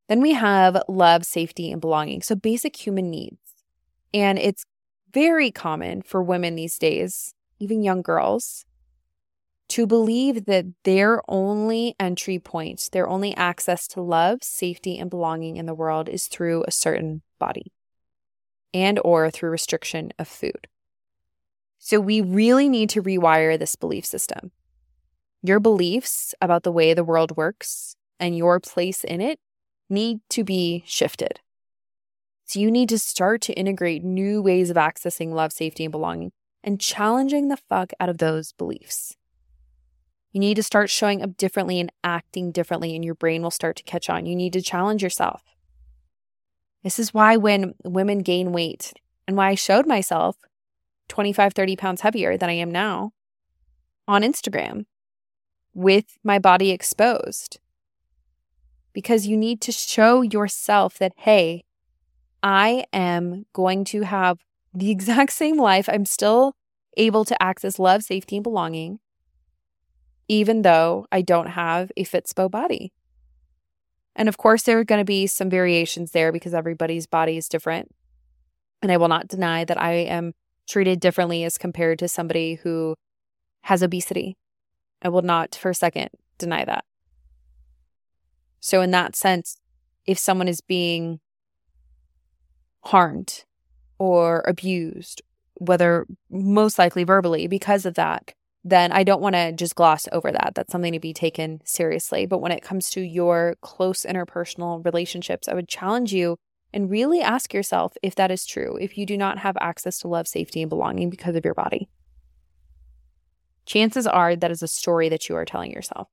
Then 0.08 0.22
we 0.22 0.34
have 0.34 0.84
love, 0.88 1.26
safety, 1.26 1.72
and 1.72 1.82
belonging. 1.82 2.22
So 2.22 2.36
basic 2.36 2.76
human 2.76 3.10
needs. 3.10 3.40
And 4.14 4.38
it's 4.38 4.66
very 5.12 5.50
common 5.50 6.04
for 6.04 6.22
women 6.22 6.54
these 6.54 6.78
days, 6.78 7.34
even 7.58 7.82
young 7.82 8.04
girls, 8.04 8.66
to 9.70 9.88
believe 9.88 10.46
that 10.46 10.66
their 10.84 11.24
only 11.28 11.96
entry 12.00 12.38
point, 12.38 12.90
their 12.92 13.10
only 13.10 13.36
access 13.36 13.88
to 13.88 14.02
love, 14.02 14.44
safety, 14.44 15.00
and 15.00 15.10
belonging 15.10 15.58
in 15.58 15.66
the 15.66 15.74
world 15.74 16.08
is 16.08 16.28
through 16.28 16.64
a 16.68 16.72
certain 16.72 17.24
body 17.40 17.72
and 18.74 19.00
or 19.04 19.30
through 19.30 19.50
restriction 19.50 20.12
of 20.18 20.28
food. 20.28 20.68
So 21.78 22.00
we 22.00 22.22
really 22.22 22.70
need 22.70 22.90
to 22.92 23.04
rewire 23.04 23.60
this 23.60 23.76
belief 23.76 24.06
system. 24.06 24.52
Your 25.42 25.60
beliefs 25.60 26.34
about 26.42 26.64
the 26.64 26.72
way 26.72 26.94
the 26.94 27.04
world 27.04 27.36
works 27.36 27.96
and 28.20 28.38
your 28.38 28.60
place 28.60 29.04
in 29.04 29.20
it 29.20 29.38
need 29.90 30.20
to 30.30 30.44
be 30.44 30.84
shifted. 30.86 31.42
So 32.46 32.60
you 32.60 32.72
need 32.72 32.90
to 32.90 33.00
start 33.00 33.42
to 33.42 33.54
integrate 33.54 34.04
new 34.04 34.42
ways 34.42 34.70
of 34.70 34.78
accessing 34.78 35.34
love, 35.34 35.52
safety, 35.52 35.86
and 35.86 35.92
belonging 35.92 36.32
and 36.64 36.80
challenging 36.80 37.50
the 37.50 37.58
fuck 37.58 37.92
out 38.00 38.10
of 38.10 38.20
those 38.20 38.54
beliefs. 38.54 39.18
You 40.32 40.40
need 40.40 40.56
to 40.56 40.64
start 40.64 40.90
showing 40.90 41.22
up 41.22 41.38
differently 41.38 41.80
and 41.80 41.92
acting 42.04 42.52
differently, 42.52 42.96
and 42.96 43.06
your 43.06 43.14
brain 43.14 43.44
will 43.44 43.52
start 43.52 43.76
to 43.76 43.84
catch 43.84 44.10
on. 44.10 44.26
You 44.26 44.36
need 44.36 44.54
to 44.54 44.62
challenge 44.62 45.04
yourself. 45.04 45.44
This 46.84 47.00
is 47.00 47.14
why 47.14 47.38
when 47.38 47.76
women 47.84 48.20
gain 48.20 48.52
weight 48.52 48.94
and 49.28 49.38
why 49.38 49.50
I 49.50 49.56
showed 49.56 49.88
myself 49.88 50.36
25, 51.08 51.54
30 51.54 51.76
pounds 51.76 52.02
heavier 52.02 52.38
than 52.38 52.50
I 52.50 52.54
am 52.54 52.72
now 52.72 53.12
on 54.08 54.22
Instagram 54.22 54.86
with 55.74 56.18
my 56.24 56.40
body 56.40 56.72
exposed. 56.72 57.60
Because 58.92 59.26
you 59.26 59.38
need 59.38 59.62
to 59.62 59.72
show 59.72 60.22
yourself 60.22 60.98
that, 61.00 61.14
hey, 61.18 61.64
I 62.44 62.86
am 62.94 63.46
going 63.54 63.86
to 63.86 64.02
have 64.02 64.40
the 64.74 64.92
exact 64.98 65.32
same 65.32 65.58
life. 65.58 65.88
I'm 65.90 66.06
still 66.06 66.56
able 66.98 67.26
to 67.26 67.42
access 67.42 67.80
love, 67.80 68.04
safety, 68.04 68.38
and 68.38 68.44
belonging, 68.44 69.00
even 70.28 70.62
though 70.62 71.08
I 71.12 71.22
don't 71.22 71.48
have 71.48 71.92
a 71.98 72.04
Fitspo 72.04 72.52
body. 72.52 72.92
And 74.16 74.30
of 74.30 74.38
course, 74.38 74.64
there 74.64 74.80
are 74.80 74.84
going 74.84 75.02
to 75.02 75.06
be 75.06 75.28
some 75.28 75.50
variations 75.50 76.12
there 76.12 76.32
because 76.32 76.54
everybody's 76.54 77.08
body 77.08 77.38
is 77.38 77.48
different. 77.48 77.94
And 78.82 78.92
I 78.92 78.98
will 78.98 79.08
not 79.08 79.28
deny 79.28 79.66
that 79.66 79.82
I 79.82 79.94
am 79.94 80.34
treated 80.68 81.00
differently 81.00 81.44
as 81.44 81.58
compared 81.58 82.00
to 82.00 82.08
somebody 82.08 82.56
who 82.56 82.96
has 83.64 83.82
obesity. 83.82 84.38
I 85.02 85.10
will 85.10 85.22
not 85.22 85.56
for 85.56 85.72
a 85.72 85.76
second 85.76 86.10
deny 86.38 86.66
that. 86.66 86.86
So, 88.60 88.82
in 88.82 88.92
that 88.92 89.16
sense, 89.16 89.58
if 90.06 90.18
someone 90.18 90.48
is 90.48 90.62
being 90.62 91.20
harmed 92.82 93.44
or 93.98 94.44
abused, 94.48 95.22
whether 95.56 96.06
most 96.30 96.78
likely 96.78 97.04
verbally 97.04 97.48
because 97.48 97.86
of 97.86 97.96
that, 97.96 98.34
then 98.64 98.92
I 98.92 99.04
don't 99.04 99.22
want 99.22 99.36
to 99.36 99.52
just 99.52 99.76
gloss 99.76 100.08
over 100.12 100.32
that. 100.32 100.54
That's 100.56 100.72
something 100.72 100.94
to 100.94 101.00
be 101.00 101.14
taken 101.14 101.62
seriously. 101.66 102.26
But 102.26 102.40
when 102.40 102.54
it 102.54 102.64
comes 102.64 102.90
to 102.92 103.02
your 103.02 103.56
close 103.62 104.04
interpersonal 104.04 104.84
relationships, 104.86 105.50
I 105.50 105.54
would 105.54 105.68
challenge 105.68 106.14
you 106.14 106.38
and 106.74 106.90
really 106.90 107.22
ask 107.22 107.54
yourself 107.54 107.94
if 108.02 108.16
that 108.16 108.32
is 108.32 108.46
true, 108.46 108.78
if 108.78 108.98
you 108.98 109.06
do 109.06 109.18
not 109.18 109.40
have 109.40 109.58
access 109.60 110.00
to 110.00 110.08
love, 110.08 110.28
safety, 110.28 110.62
and 110.62 110.70
belonging 110.70 111.10
because 111.10 111.36
of 111.36 111.44
your 111.44 111.54
body. 111.54 111.90
Chances 113.66 114.08
are 114.08 114.36
that 114.36 114.52
is 114.52 114.64
a 114.64 114.68
story 114.68 115.10
that 115.10 115.28
you 115.28 115.36
are 115.36 115.46
telling 115.46 115.72
yourself. 115.72 116.08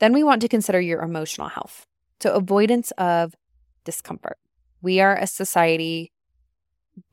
Then 0.00 0.12
we 0.12 0.24
want 0.24 0.42
to 0.42 0.48
consider 0.48 0.80
your 0.80 1.02
emotional 1.02 1.48
health. 1.48 1.86
So, 2.20 2.32
avoidance 2.32 2.90
of 2.98 3.34
discomfort. 3.84 4.38
We 4.82 5.00
are 5.00 5.16
a 5.16 5.26
society. 5.26 6.12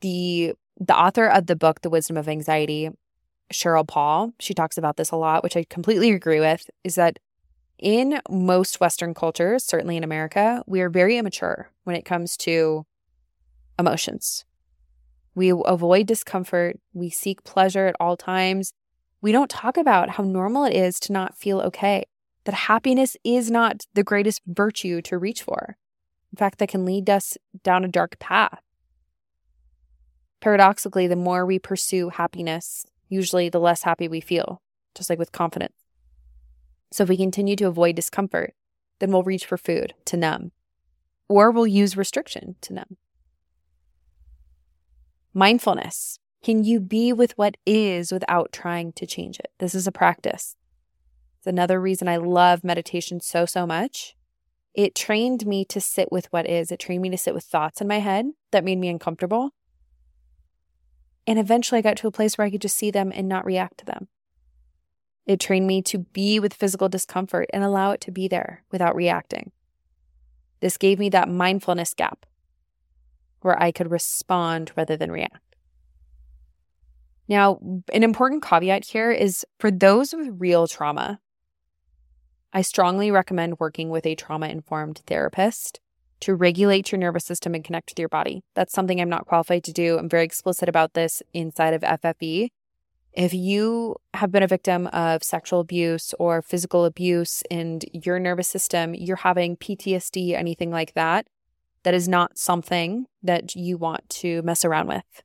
The 0.00 0.54
the 0.78 0.96
author 0.96 1.26
of 1.26 1.46
the 1.46 1.56
book 1.56 1.82
The 1.82 1.90
Wisdom 1.90 2.16
of 2.16 2.28
Anxiety, 2.28 2.90
Sheryl 3.52 3.86
Paul, 3.86 4.32
she 4.40 4.54
talks 4.54 4.78
about 4.78 4.96
this 4.96 5.10
a 5.10 5.16
lot, 5.16 5.42
which 5.42 5.56
I 5.56 5.64
completely 5.68 6.10
agree 6.10 6.40
with, 6.40 6.68
is 6.84 6.94
that 6.96 7.18
in 7.78 8.20
most 8.30 8.80
Western 8.80 9.12
cultures, 9.12 9.64
certainly 9.64 9.96
in 9.96 10.04
America, 10.04 10.62
we 10.66 10.80
are 10.80 10.88
very 10.88 11.18
immature 11.18 11.70
when 11.84 11.96
it 11.96 12.04
comes 12.04 12.36
to 12.38 12.86
emotions. 13.78 14.44
We 15.34 15.50
avoid 15.50 16.06
discomfort. 16.06 16.78
We 16.92 17.10
seek 17.10 17.42
pleasure 17.44 17.86
at 17.86 17.96
all 17.98 18.16
times. 18.16 18.72
We 19.20 19.32
don't 19.32 19.50
talk 19.50 19.76
about 19.76 20.10
how 20.10 20.24
normal 20.24 20.64
it 20.64 20.74
is 20.74 21.00
to 21.00 21.12
not 21.12 21.36
feel 21.36 21.60
okay, 21.60 22.04
that 22.44 22.54
happiness 22.54 23.16
is 23.24 23.50
not 23.50 23.86
the 23.94 24.02
greatest 24.02 24.42
virtue 24.46 25.00
to 25.02 25.18
reach 25.18 25.42
for. 25.42 25.76
In 26.32 26.36
fact, 26.36 26.58
that 26.58 26.68
can 26.68 26.84
lead 26.84 27.08
us 27.08 27.36
down 27.62 27.84
a 27.84 27.88
dark 27.88 28.18
path. 28.18 28.60
Paradoxically, 30.40 31.06
the 31.06 31.16
more 31.16 31.46
we 31.46 31.58
pursue 31.58 32.08
happiness, 32.08 32.84
usually 33.12 33.48
the 33.48 33.60
less 33.60 33.82
happy 33.82 34.08
we 34.08 34.20
feel, 34.20 34.62
just 34.94 35.10
like 35.10 35.18
with 35.18 35.32
confidence. 35.32 35.74
So 36.90 37.02
if 37.02 37.08
we 37.08 37.16
continue 37.16 37.56
to 37.56 37.66
avoid 37.68 37.96
discomfort, 37.96 38.54
then 38.98 39.10
we'll 39.10 39.22
reach 39.22 39.46
for 39.46 39.56
food 39.56 39.94
to 40.06 40.16
numb, 40.16 40.52
or 41.28 41.50
we'll 41.50 41.66
use 41.66 41.96
restriction 41.96 42.56
to 42.62 42.74
numb. 42.74 42.96
Mindfulness. 45.34 46.18
Can 46.42 46.64
you 46.64 46.80
be 46.80 47.12
with 47.12 47.38
what 47.38 47.56
is 47.64 48.12
without 48.12 48.52
trying 48.52 48.92
to 48.94 49.06
change 49.06 49.38
it? 49.38 49.52
This 49.58 49.74
is 49.74 49.86
a 49.86 49.92
practice. 49.92 50.56
It's 51.38 51.46
another 51.46 51.80
reason 51.80 52.08
I 52.08 52.16
love 52.16 52.64
meditation 52.64 53.20
so, 53.20 53.46
so 53.46 53.66
much 53.66 54.16
it 54.74 54.94
trained 54.94 55.46
me 55.46 55.64
to 55.66 55.80
sit 55.80 56.10
with 56.10 56.26
what 56.32 56.48
is. 56.48 56.72
It 56.72 56.78
trained 56.78 57.02
me 57.02 57.10
to 57.10 57.18
sit 57.18 57.34
with 57.34 57.44
thoughts 57.44 57.80
in 57.80 57.88
my 57.88 57.98
head 57.98 58.26
that 58.52 58.64
made 58.64 58.78
me 58.78 58.88
uncomfortable. 58.88 59.50
And 61.26 61.38
eventually 61.38 61.78
I 61.78 61.82
got 61.82 61.96
to 61.98 62.08
a 62.08 62.12
place 62.12 62.36
where 62.36 62.46
I 62.46 62.50
could 62.50 62.62
just 62.62 62.76
see 62.76 62.90
them 62.90 63.12
and 63.14 63.28
not 63.28 63.44
react 63.44 63.78
to 63.78 63.84
them. 63.84 64.08
It 65.24 65.38
trained 65.38 65.66
me 65.66 65.82
to 65.82 65.98
be 65.98 66.40
with 66.40 66.54
physical 66.54 66.88
discomfort 66.88 67.48
and 67.52 67.62
allow 67.62 67.92
it 67.92 68.00
to 68.02 68.10
be 68.10 68.26
there 68.26 68.64
without 68.72 68.96
reacting. 68.96 69.52
This 70.60 70.76
gave 70.76 70.98
me 70.98 71.08
that 71.10 71.28
mindfulness 71.28 71.94
gap 71.94 72.26
where 73.40 73.60
I 73.60 73.72
could 73.72 73.90
respond 73.90 74.72
rather 74.76 74.96
than 74.96 75.10
react. 75.10 75.56
Now, 77.28 77.58
an 77.92 78.02
important 78.02 78.42
caveat 78.42 78.84
here 78.84 79.10
is 79.10 79.44
for 79.58 79.70
those 79.70 80.12
with 80.12 80.28
real 80.38 80.66
trauma, 80.66 81.20
I 82.52 82.62
strongly 82.62 83.10
recommend 83.10 83.58
working 83.58 83.90
with 83.90 84.06
a 84.06 84.14
trauma 84.14 84.48
informed 84.48 85.02
therapist 85.06 85.80
to 86.22 86.34
regulate 86.34 86.92
your 86.92 86.98
nervous 86.98 87.24
system 87.24 87.54
and 87.54 87.64
connect 87.64 87.90
with 87.90 87.98
your 87.98 88.08
body. 88.08 88.42
That's 88.54 88.72
something 88.72 89.00
I'm 89.00 89.08
not 89.08 89.26
qualified 89.26 89.64
to 89.64 89.72
do. 89.72 89.98
I'm 89.98 90.08
very 90.08 90.24
explicit 90.24 90.68
about 90.68 90.94
this 90.94 91.22
inside 91.32 91.74
of 91.74 91.82
FFE. 91.82 92.48
If 93.12 93.34
you 93.34 93.96
have 94.14 94.32
been 94.32 94.42
a 94.42 94.48
victim 94.48 94.86
of 94.88 95.22
sexual 95.22 95.60
abuse 95.60 96.14
or 96.18 96.40
physical 96.40 96.84
abuse 96.84 97.42
and 97.50 97.84
your 97.92 98.18
nervous 98.18 98.48
system, 98.48 98.94
you're 98.94 99.16
having 99.16 99.56
PTSD, 99.56 100.34
anything 100.34 100.70
like 100.70 100.94
that, 100.94 101.26
that 101.82 101.92
is 101.92 102.08
not 102.08 102.38
something 102.38 103.06
that 103.22 103.54
you 103.54 103.76
want 103.76 104.08
to 104.08 104.42
mess 104.42 104.64
around 104.64 104.86
with 104.86 105.22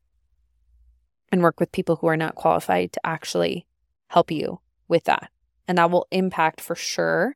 and 1.32 1.44
work 1.44 1.60
with 1.60 1.72
people 1.72 1.98
who 1.98 2.08
are 2.08 2.18
not 2.18 2.36
qualified 2.36 2.92
to 2.94 3.06
actually 3.06 3.68
help 4.08 4.32
you 4.32 4.60
with 4.88 5.04
that 5.04 5.30
and 5.68 5.77
that 5.77 5.92
will 5.92 6.08
impact 6.12 6.62
for 6.62 6.75
sure, 6.75 7.36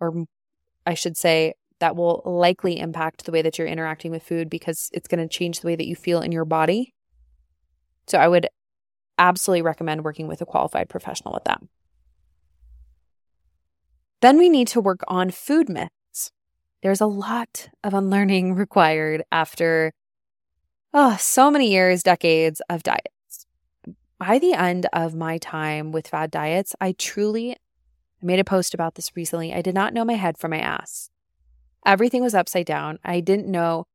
or 0.00 0.26
I 0.84 0.94
should 0.94 1.16
say, 1.16 1.54
that 1.80 1.96
will 1.96 2.22
likely 2.24 2.78
impact 2.78 3.24
the 3.24 3.32
way 3.32 3.42
that 3.42 3.58
you're 3.58 3.66
interacting 3.66 4.10
with 4.10 4.22
food 4.22 4.48
because 4.48 4.88
it's 4.92 5.08
going 5.08 5.20
to 5.20 5.28
change 5.28 5.60
the 5.60 5.66
way 5.66 5.76
that 5.76 5.86
you 5.86 5.94
feel 5.94 6.20
in 6.20 6.32
your 6.32 6.44
body. 6.44 6.94
So 8.06 8.18
I 8.18 8.28
would 8.28 8.48
absolutely 9.18 9.62
recommend 9.62 10.04
working 10.04 10.28
with 10.28 10.40
a 10.40 10.46
qualified 10.46 10.88
professional 10.88 11.34
with 11.34 11.44
that. 11.44 11.60
Then 14.20 14.38
we 14.38 14.48
need 14.48 14.68
to 14.68 14.80
work 14.80 15.00
on 15.08 15.30
food 15.30 15.68
myths. 15.68 16.32
there's 16.82 17.00
a 17.00 17.06
lot 17.06 17.68
of 17.82 17.94
unlearning 17.94 18.54
required 18.64 19.22
after 19.30 19.92
oh, 20.94 21.16
so 21.20 21.50
many 21.50 21.70
years, 21.70 22.02
decades 22.02 22.62
of 22.70 22.82
diets. 22.82 23.46
By 24.18 24.38
the 24.38 24.54
end 24.54 24.86
of 24.94 25.14
my 25.14 25.36
time 25.36 25.92
with 25.92 26.08
fad 26.08 26.30
diets, 26.30 26.74
I 26.80 26.92
truly 26.92 27.52
I 27.52 28.26
made 28.26 28.38
a 28.38 28.44
post 28.44 28.72
about 28.72 28.94
this 28.94 29.14
recently. 29.14 29.52
I 29.52 29.60
did 29.60 29.74
not 29.74 29.92
know 29.92 30.04
my 30.04 30.14
head 30.14 30.38
from 30.38 30.52
my 30.52 30.58
ass. 30.58 31.10
Everything 31.86 32.22
was 32.22 32.34
upside 32.34 32.66
down. 32.66 32.98
I 33.04 33.20
didn't 33.20 33.46
know 33.46 33.86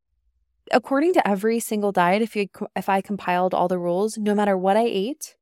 according 0.71 1.13
to 1.13 1.27
every 1.27 1.59
single 1.59 1.91
diet 1.91 2.21
if 2.21 2.35
you 2.35 2.47
if 2.75 2.89
I 2.89 3.01
compiled 3.01 3.53
all 3.53 3.67
the 3.67 3.77
rules, 3.77 4.17
no 4.17 4.33
matter 4.33 4.57
what 4.57 4.77
I 4.77 4.85
ate, 4.85 5.35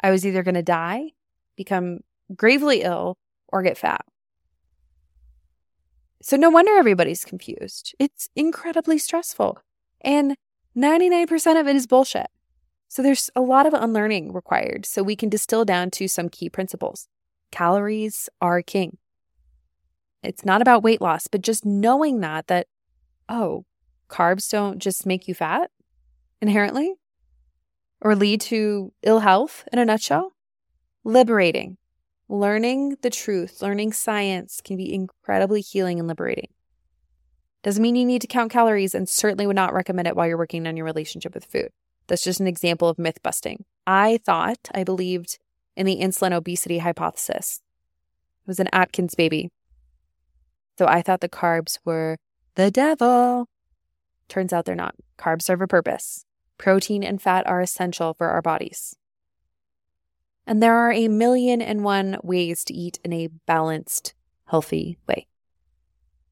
I 0.00 0.10
was 0.10 0.26
either 0.26 0.42
going 0.42 0.54
to 0.54 0.62
die, 0.62 1.12
become 1.56 2.00
gravely 2.34 2.82
ill, 2.82 3.16
or 3.48 3.62
get 3.62 3.78
fat. 3.78 4.04
So 6.22 6.36
no 6.36 6.50
wonder 6.50 6.76
everybody's 6.76 7.24
confused. 7.24 7.94
It's 7.98 8.28
incredibly 8.36 8.98
stressful. 8.98 9.58
And 10.00 10.36
99% 10.76 11.60
of 11.60 11.66
it 11.66 11.76
is 11.76 11.86
bullshit. 11.86 12.28
So 12.88 13.02
there's 13.02 13.30
a 13.34 13.40
lot 13.40 13.66
of 13.66 13.74
unlearning 13.74 14.32
required 14.32 14.86
so 14.86 15.02
we 15.02 15.16
can 15.16 15.28
distill 15.28 15.64
down 15.64 15.90
to 15.92 16.08
some 16.08 16.28
key 16.28 16.48
principles. 16.48 17.08
Calories 17.50 18.28
are 18.40 18.62
king. 18.62 18.98
It's 20.22 20.44
not 20.44 20.62
about 20.62 20.82
weight 20.82 21.00
loss, 21.00 21.26
but 21.26 21.42
just 21.42 21.66
knowing 21.66 22.20
that 22.20 22.46
that 22.46 22.66
oh, 23.28 23.64
carbs 24.08 24.50
don't 24.50 24.78
just 24.78 25.06
make 25.06 25.26
you 25.26 25.34
fat 25.34 25.70
inherently 26.40 26.94
or 28.00 28.14
lead 28.14 28.40
to 28.42 28.92
ill 29.02 29.20
health 29.20 29.66
in 29.72 29.78
a 29.78 29.84
nutshell. 29.84 30.32
Liberating. 31.04 31.78
Learning 32.28 32.96
the 33.02 33.10
truth, 33.10 33.60
learning 33.60 33.92
science 33.92 34.60
can 34.62 34.76
be 34.76 34.92
incredibly 34.92 35.60
healing 35.60 35.98
and 35.98 36.08
liberating. 36.08 36.48
Doesn't 37.62 37.82
mean 37.82 37.94
you 37.94 38.04
need 38.04 38.22
to 38.22 38.26
count 38.26 38.50
calories 38.50 38.94
and 38.94 39.08
certainly 39.08 39.46
would 39.46 39.56
not 39.56 39.74
recommend 39.74 40.08
it 40.08 40.16
while 40.16 40.26
you're 40.26 40.38
working 40.38 40.66
on 40.66 40.76
your 40.76 40.86
relationship 40.86 41.34
with 41.34 41.44
food. 41.44 41.68
That's 42.08 42.24
just 42.24 42.40
an 42.40 42.46
example 42.46 42.88
of 42.88 42.98
myth 42.98 43.22
busting. 43.22 43.64
I 43.86 44.18
thought, 44.24 44.68
I 44.74 44.84
believed 44.84 45.38
in 45.76 45.86
the 45.86 46.00
insulin 46.00 46.32
obesity 46.32 46.78
hypothesis. 46.78 47.60
It 48.44 48.48
was 48.48 48.60
an 48.60 48.68
Atkins 48.72 49.14
baby. 49.14 49.50
So 50.78 50.86
I 50.86 51.02
thought 51.02 51.20
the 51.20 51.28
carbs 51.28 51.78
were 51.84 52.16
the 52.54 52.70
devil. 52.70 53.48
Turns 54.28 54.52
out 54.52 54.64
they're 54.64 54.74
not. 54.74 54.94
Carbs 55.18 55.42
serve 55.42 55.60
a 55.60 55.66
purpose. 55.66 56.24
Protein 56.58 57.02
and 57.02 57.20
fat 57.20 57.46
are 57.46 57.60
essential 57.60 58.14
for 58.14 58.28
our 58.28 58.42
bodies. 58.42 58.96
And 60.46 60.62
there 60.62 60.76
are 60.76 60.92
a 60.92 61.08
million 61.08 61.62
and 61.62 61.84
one 61.84 62.18
ways 62.22 62.64
to 62.64 62.74
eat 62.74 62.98
in 63.04 63.12
a 63.12 63.28
balanced, 63.46 64.14
healthy 64.46 64.98
way. 65.08 65.26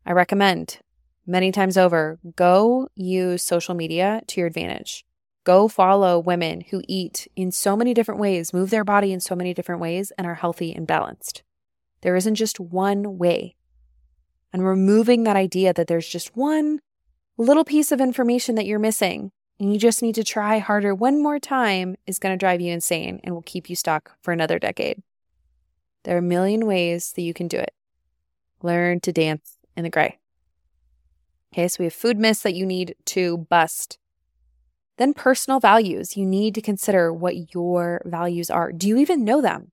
I 0.04 0.12
recommend 0.12 0.80
many 1.26 1.52
times 1.52 1.76
over 1.76 2.18
go 2.34 2.88
use 2.94 3.42
social 3.42 3.74
media 3.74 4.22
to 4.28 4.40
your 4.40 4.48
advantage. 4.48 5.04
Go 5.44 5.68
follow 5.68 6.18
women 6.18 6.62
who 6.70 6.82
eat 6.86 7.28
in 7.34 7.50
so 7.50 7.76
many 7.76 7.94
different 7.94 8.20
ways, 8.20 8.52
move 8.52 8.70
their 8.70 8.84
body 8.84 9.12
in 9.12 9.20
so 9.20 9.34
many 9.34 9.54
different 9.54 9.80
ways, 9.80 10.12
and 10.18 10.26
are 10.26 10.34
healthy 10.34 10.74
and 10.74 10.86
balanced. 10.86 11.42
There 12.02 12.16
isn't 12.16 12.34
just 12.34 12.60
one 12.60 13.18
way. 13.18 13.56
And 14.52 14.64
removing 14.64 15.24
that 15.24 15.36
idea 15.36 15.72
that 15.72 15.86
there's 15.86 16.08
just 16.08 16.36
one 16.36 16.80
little 17.36 17.64
piece 17.64 17.92
of 17.92 18.00
information 18.00 18.54
that 18.56 18.66
you're 18.66 18.78
missing 18.78 19.32
and 19.60 19.72
you 19.72 19.78
just 19.78 20.02
need 20.02 20.14
to 20.14 20.24
try 20.24 20.58
harder 20.58 20.94
one 20.94 21.22
more 21.22 21.38
time 21.38 21.96
is 22.06 22.18
going 22.18 22.32
to 22.32 22.38
drive 22.38 22.60
you 22.60 22.72
insane 22.72 23.20
and 23.22 23.34
will 23.34 23.42
keep 23.42 23.68
you 23.68 23.76
stuck 23.76 24.12
for 24.22 24.32
another 24.32 24.58
decade. 24.58 25.02
There 26.04 26.16
are 26.16 26.20
a 26.20 26.22
million 26.22 26.66
ways 26.66 27.12
that 27.12 27.22
you 27.22 27.34
can 27.34 27.46
do 27.46 27.58
it. 27.58 27.74
Learn 28.62 29.00
to 29.00 29.12
dance 29.12 29.58
in 29.76 29.84
the 29.84 29.90
gray. 29.90 30.18
Okay, 31.52 31.68
so 31.68 31.76
we 31.80 31.84
have 31.84 31.94
food 31.94 32.18
myths 32.18 32.42
that 32.42 32.54
you 32.54 32.64
need 32.64 32.94
to 33.06 33.38
bust. 33.50 33.98
Then 34.96 35.12
personal 35.12 35.60
values. 35.60 36.16
You 36.16 36.24
need 36.24 36.54
to 36.54 36.62
consider 36.62 37.12
what 37.12 37.54
your 37.54 38.00
values 38.04 38.50
are. 38.50 38.72
Do 38.72 38.88
you 38.88 38.96
even 38.96 39.24
know 39.24 39.42
them? 39.42 39.72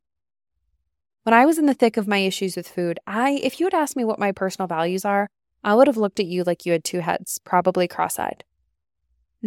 When 1.28 1.34
I 1.34 1.46
was 1.46 1.58
in 1.58 1.66
the 1.66 1.74
thick 1.74 1.98
of 1.98 2.08
my 2.08 2.20
issues 2.20 2.56
with 2.56 2.70
food, 2.70 3.02
I 3.06 3.32
if 3.44 3.60
you 3.60 3.66
had 3.66 3.74
asked 3.74 3.98
me 3.98 4.06
what 4.06 4.18
my 4.18 4.32
personal 4.32 4.66
values 4.66 5.04
are, 5.04 5.30
I 5.62 5.76
would 5.76 5.88
have 5.88 5.98
looked 5.98 6.22
at 6.22 6.26
you 6.26 6.46
like 6.46 6.66
you 6.66 6.72
had 6.72 6.86
two 6.86 7.02
heads, 7.02 7.38
probably 7.44 7.86
cross-eyed. 7.86 8.46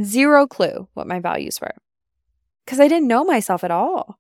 Zero 0.02 0.46
clue 0.46 0.88
what 0.92 1.06
my 1.06 1.20
values 1.20 1.58
were 1.58 1.72
because 2.66 2.80
I 2.80 2.86
didn't 2.86 3.08
know 3.08 3.24
myself 3.24 3.64
at 3.64 3.70
all. 3.70 4.18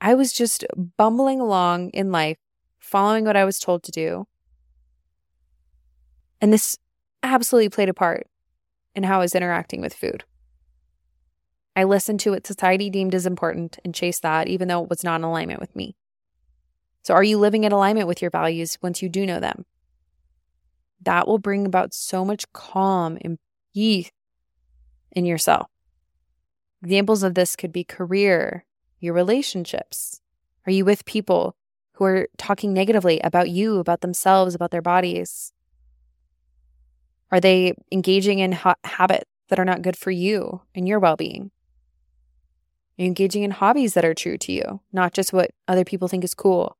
I 0.00 0.14
was 0.14 0.32
just 0.32 0.64
bumbling 0.96 1.40
along 1.40 1.90
in 1.90 2.10
life, 2.10 2.38
following 2.80 3.24
what 3.24 3.36
I 3.36 3.44
was 3.44 3.60
told 3.60 3.84
to 3.84 3.92
do. 3.92 4.26
And 6.40 6.52
this 6.52 6.76
absolutely 7.22 7.68
played 7.68 7.90
a 7.90 7.94
part 7.94 8.26
in 8.96 9.04
how 9.04 9.18
I 9.18 9.22
was 9.22 9.36
interacting 9.36 9.80
with 9.80 9.94
food. 9.94 10.24
I 11.76 11.84
listened 11.84 12.18
to 12.20 12.32
what 12.32 12.44
society 12.44 12.90
deemed 12.90 13.14
as 13.14 13.24
important 13.24 13.78
and 13.84 13.94
chased 13.94 14.22
that, 14.22 14.48
even 14.48 14.66
though 14.66 14.82
it 14.82 14.90
was 14.90 15.04
not 15.04 15.20
in 15.20 15.22
alignment 15.22 15.60
with 15.60 15.76
me. 15.76 15.94
So, 17.04 17.12
are 17.12 17.22
you 17.22 17.38
living 17.38 17.64
in 17.64 17.72
alignment 17.72 18.08
with 18.08 18.22
your 18.22 18.30
values 18.30 18.78
once 18.80 19.02
you 19.02 19.10
do 19.10 19.26
know 19.26 19.38
them? 19.38 19.66
That 21.02 21.28
will 21.28 21.38
bring 21.38 21.66
about 21.66 21.92
so 21.92 22.24
much 22.24 22.50
calm 22.54 23.18
and 23.20 23.38
peace 23.74 24.10
in 25.12 25.26
yourself. 25.26 25.68
Examples 26.82 27.22
of 27.22 27.34
this 27.34 27.56
could 27.56 27.72
be 27.72 27.84
career, 27.84 28.64
your 29.00 29.12
relationships. 29.12 30.22
Are 30.66 30.72
you 30.72 30.86
with 30.86 31.04
people 31.04 31.56
who 31.94 32.04
are 32.04 32.28
talking 32.38 32.72
negatively 32.72 33.20
about 33.20 33.50
you, 33.50 33.78
about 33.78 34.00
themselves, 34.00 34.54
about 34.54 34.70
their 34.70 34.82
bodies? 34.82 35.52
Are 37.30 37.40
they 37.40 37.74
engaging 37.92 38.38
in 38.38 38.52
ha- 38.52 38.76
habits 38.82 39.30
that 39.50 39.58
are 39.58 39.64
not 39.66 39.82
good 39.82 39.96
for 39.96 40.10
you 40.10 40.62
and 40.74 40.88
your 40.88 40.98
well 40.98 41.16
being? 41.16 41.50
Are 42.98 43.02
you 43.02 43.06
engaging 43.06 43.42
in 43.42 43.50
hobbies 43.50 43.92
that 43.92 44.06
are 44.06 44.14
true 44.14 44.38
to 44.38 44.52
you, 44.52 44.80
not 44.90 45.12
just 45.12 45.34
what 45.34 45.50
other 45.68 45.84
people 45.84 46.08
think 46.08 46.24
is 46.24 46.34
cool? 46.34 46.78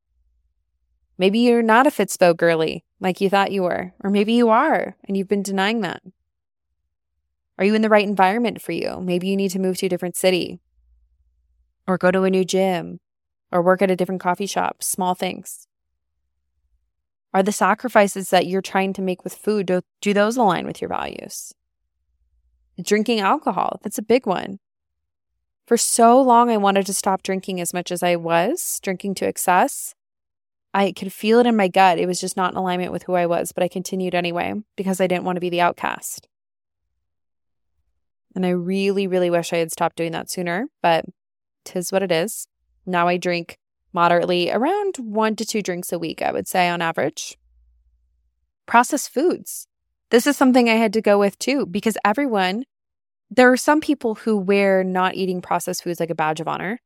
Maybe 1.17 1.39
you're 1.41 1.63
not 1.63 1.87
a 1.87 1.91
Fitspo 1.91 2.37
girly 2.37 2.85
like 3.01 3.21
you 3.21 3.31
thought 3.31 3.53
you 3.53 3.63
were, 3.63 3.93
or 4.03 4.11
maybe 4.11 4.33
you 4.33 4.49
are 4.49 4.97
and 5.07 5.17
you've 5.17 5.29
been 5.29 5.43
denying 5.43 5.81
that. 5.83 6.03
Are 7.59 7.65
you 7.65 7.75
in 7.75 7.83
the 7.83 7.89
right 7.89 8.07
environment 8.07 8.61
for 8.61 8.73
you? 8.73 9.01
Maybe 9.01 9.29
you 9.29 9.37
need 9.37 9.51
to 9.53 9.61
move 9.61 9.77
to 9.79 9.87
a 9.87 9.89
different 9.89 10.17
city 10.17 10.61
or 11.87 11.99
go 11.99 12.11
to 12.11 12.25
a 12.25 12.31
new 12.31 12.45
gym 12.45 12.99
or 13.53 13.63
work 13.63 13.81
at 13.83 13.91
a 13.91 13.97
different 13.97 14.21
coffee 14.21 14.47
shop, 14.47 14.83
small 14.83 15.15
things. 15.15 15.69
Are 17.33 17.43
the 17.43 17.53
sacrifices 17.53 18.31
that 18.31 18.47
you're 18.47 18.63
trying 18.63 18.93
to 18.95 19.03
make 19.03 19.23
with 19.23 19.35
food, 19.35 19.67
do, 19.67 19.83
do 20.01 20.13
those 20.13 20.37
align 20.37 20.67
with 20.67 20.81
your 20.81 20.89
values? 20.89 21.53
Drinking 22.81 23.21
alcohol, 23.21 23.79
that's 23.83 23.99
a 23.99 24.03
big 24.03 24.27
one. 24.27 24.59
For 25.67 25.77
so 25.77 26.21
long, 26.21 26.51
I 26.51 26.57
wanted 26.57 26.87
to 26.87 26.95
stop 26.95 27.23
drinking 27.23 27.61
as 27.61 27.73
much 27.73 27.91
as 27.91 28.03
I 28.03 28.17
was, 28.17 28.81
drinking 28.83 29.15
to 29.17 29.27
excess. 29.27 29.95
I 30.77 30.91
could 30.91 31.13
feel 31.13 31.39
it 31.39 31.47
in 31.47 31.57
my 31.57 31.69
gut. 31.69 31.99
It 31.99 32.07
was 32.07 32.21
just 32.21 32.37
not 32.37 32.51
in 32.51 32.59
alignment 32.59 32.91
with 32.91 33.05
who 33.05 33.15
I 33.15 33.27
was, 33.27 33.53
but 33.53 33.63
I 33.63 33.69
continued 33.69 34.15
anyway 34.15 34.55
because 34.77 35.01
I 35.01 35.07
didn't 35.07 35.25
want 35.25 35.37
to 35.37 35.41
be 35.41 35.51
the 35.51 35.61
outcast. 35.61 36.27
And 38.35 38.45
I 38.45 38.51
really, 38.51 39.07
really 39.07 39.31
wish 39.31 39.53
I 39.53 39.59
had 39.59 39.71
stopped 39.71 39.97
doing 39.97 40.11
that 40.13 40.29
sooner, 40.29 40.67
but 40.83 41.05
tis 41.65 41.93
what 41.93 42.03
it 42.03 42.11
is. 42.11 42.49
Now 42.85 43.07
I 43.07 43.17
drink 43.17 43.59
moderately, 43.93 44.51
around 44.51 44.97
one 44.97 45.37
to 45.37 45.45
two 45.45 45.63
drinks 45.63 45.93
a 45.93 45.99
week, 46.01 46.21
I 46.21 46.33
would 46.33 46.49
say 46.49 46.69
on 46.69 46.83
average. 46.83 47.39
Processed 48.67 49.15
foods. 49.15 49.69
This 50.11 50.27
is 50.27 50.37
something 50.37 50.69
I 50.69 50.75
had 50.75 50.93
to 50.95 51.01
go 51.01 51.21
with 51.21 51.39
too, 51.39 51.67
because 51.67 51.97
everyone, 52.05 52.65
there 53.31 53.53
are 53.53 53.57
some 53.57 53.81
people 53.81 54.17
who 54.17 54.37
wear 54.37 54.83
not 54.83 55.15
eating 55.15 55.41
processed 55.41 55.85
foods 55.85 56.01
like 56.01 56.11
a 56.11 56.15
badge 56.15 56.41
of 56.41 56.49
honor, 56.49 56.81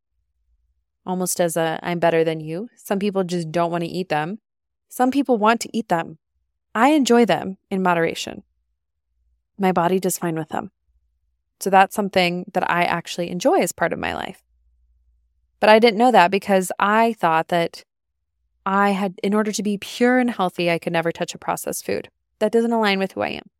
almost 1.09 1.41
as 1.41 1.57
a 1.57 1.81
I'm 1.83 1.99
better 1.99 2.23
than 2.23 2.39
you. 2.39 2.69
Some 2.77 3.01
people 3.01 3.25
just 3.25 3.51
don't 3.51 3.73
want 3.73 3.83
to 3.83 3.91
eat 3.91 4.11
them. 4.11 4.39
Some 4.89 5.11
people 5.11 5.39
want 5.39 5.61
to 5.63 5.77
eat 5.77 5.89
them. 5.89 6.19
I 6.75 6.91
enjoy 6.91 7.25
them 7.25 7.57
in 7.71 7.83
moderation. 7.83 8.45
My 9.59 9.73
body 9.73 9.99
does 9.99 10.19
fine 10.19 10.37
with 10.37 10.51
them. 10.51 10.71
So 11.59 11.71
that's 11.71 11.97
something 11.97 12.45
that 12.53 12.71
I 12.71 12.85
actually 12.85 13.31
enjoy 13.31 13.61
as 13.61 13.73
part 13.73 13.93
of 13.93 13.99
my 13.99 14.15
life. 14.15 14.45
But 15.59 15.71
I 15.71 15.81
didn't 15.81 15.99
know 15.99 16.13
that 16.13 16.31
because 16.31 16.71
I 16.79 17.15
thought 17.15 17.49
that 17.49 17.83
I 18.65 18.91
had, 18.91 19.19
in 19.25 19.35
order 19.35 19.51
to 19.51 19.63
be 19.63 19.79
pure 19.79 20.19
and 20.19 20.31
healthy, 20.31 20.71
I 20.71 20.79
could 20.79 20.93
never 20.93 21.11
touch 21.11 21.35
a 21.35 21.39
processed 21.39 21.85
food. 21.85 22.11
That 22.39 22.53
doesn't 22.53 22.73
align 22.73 23.01
with 23.01 23.13
who 23.13 23.23
I 23.23 23.31
am, 23.31 23.51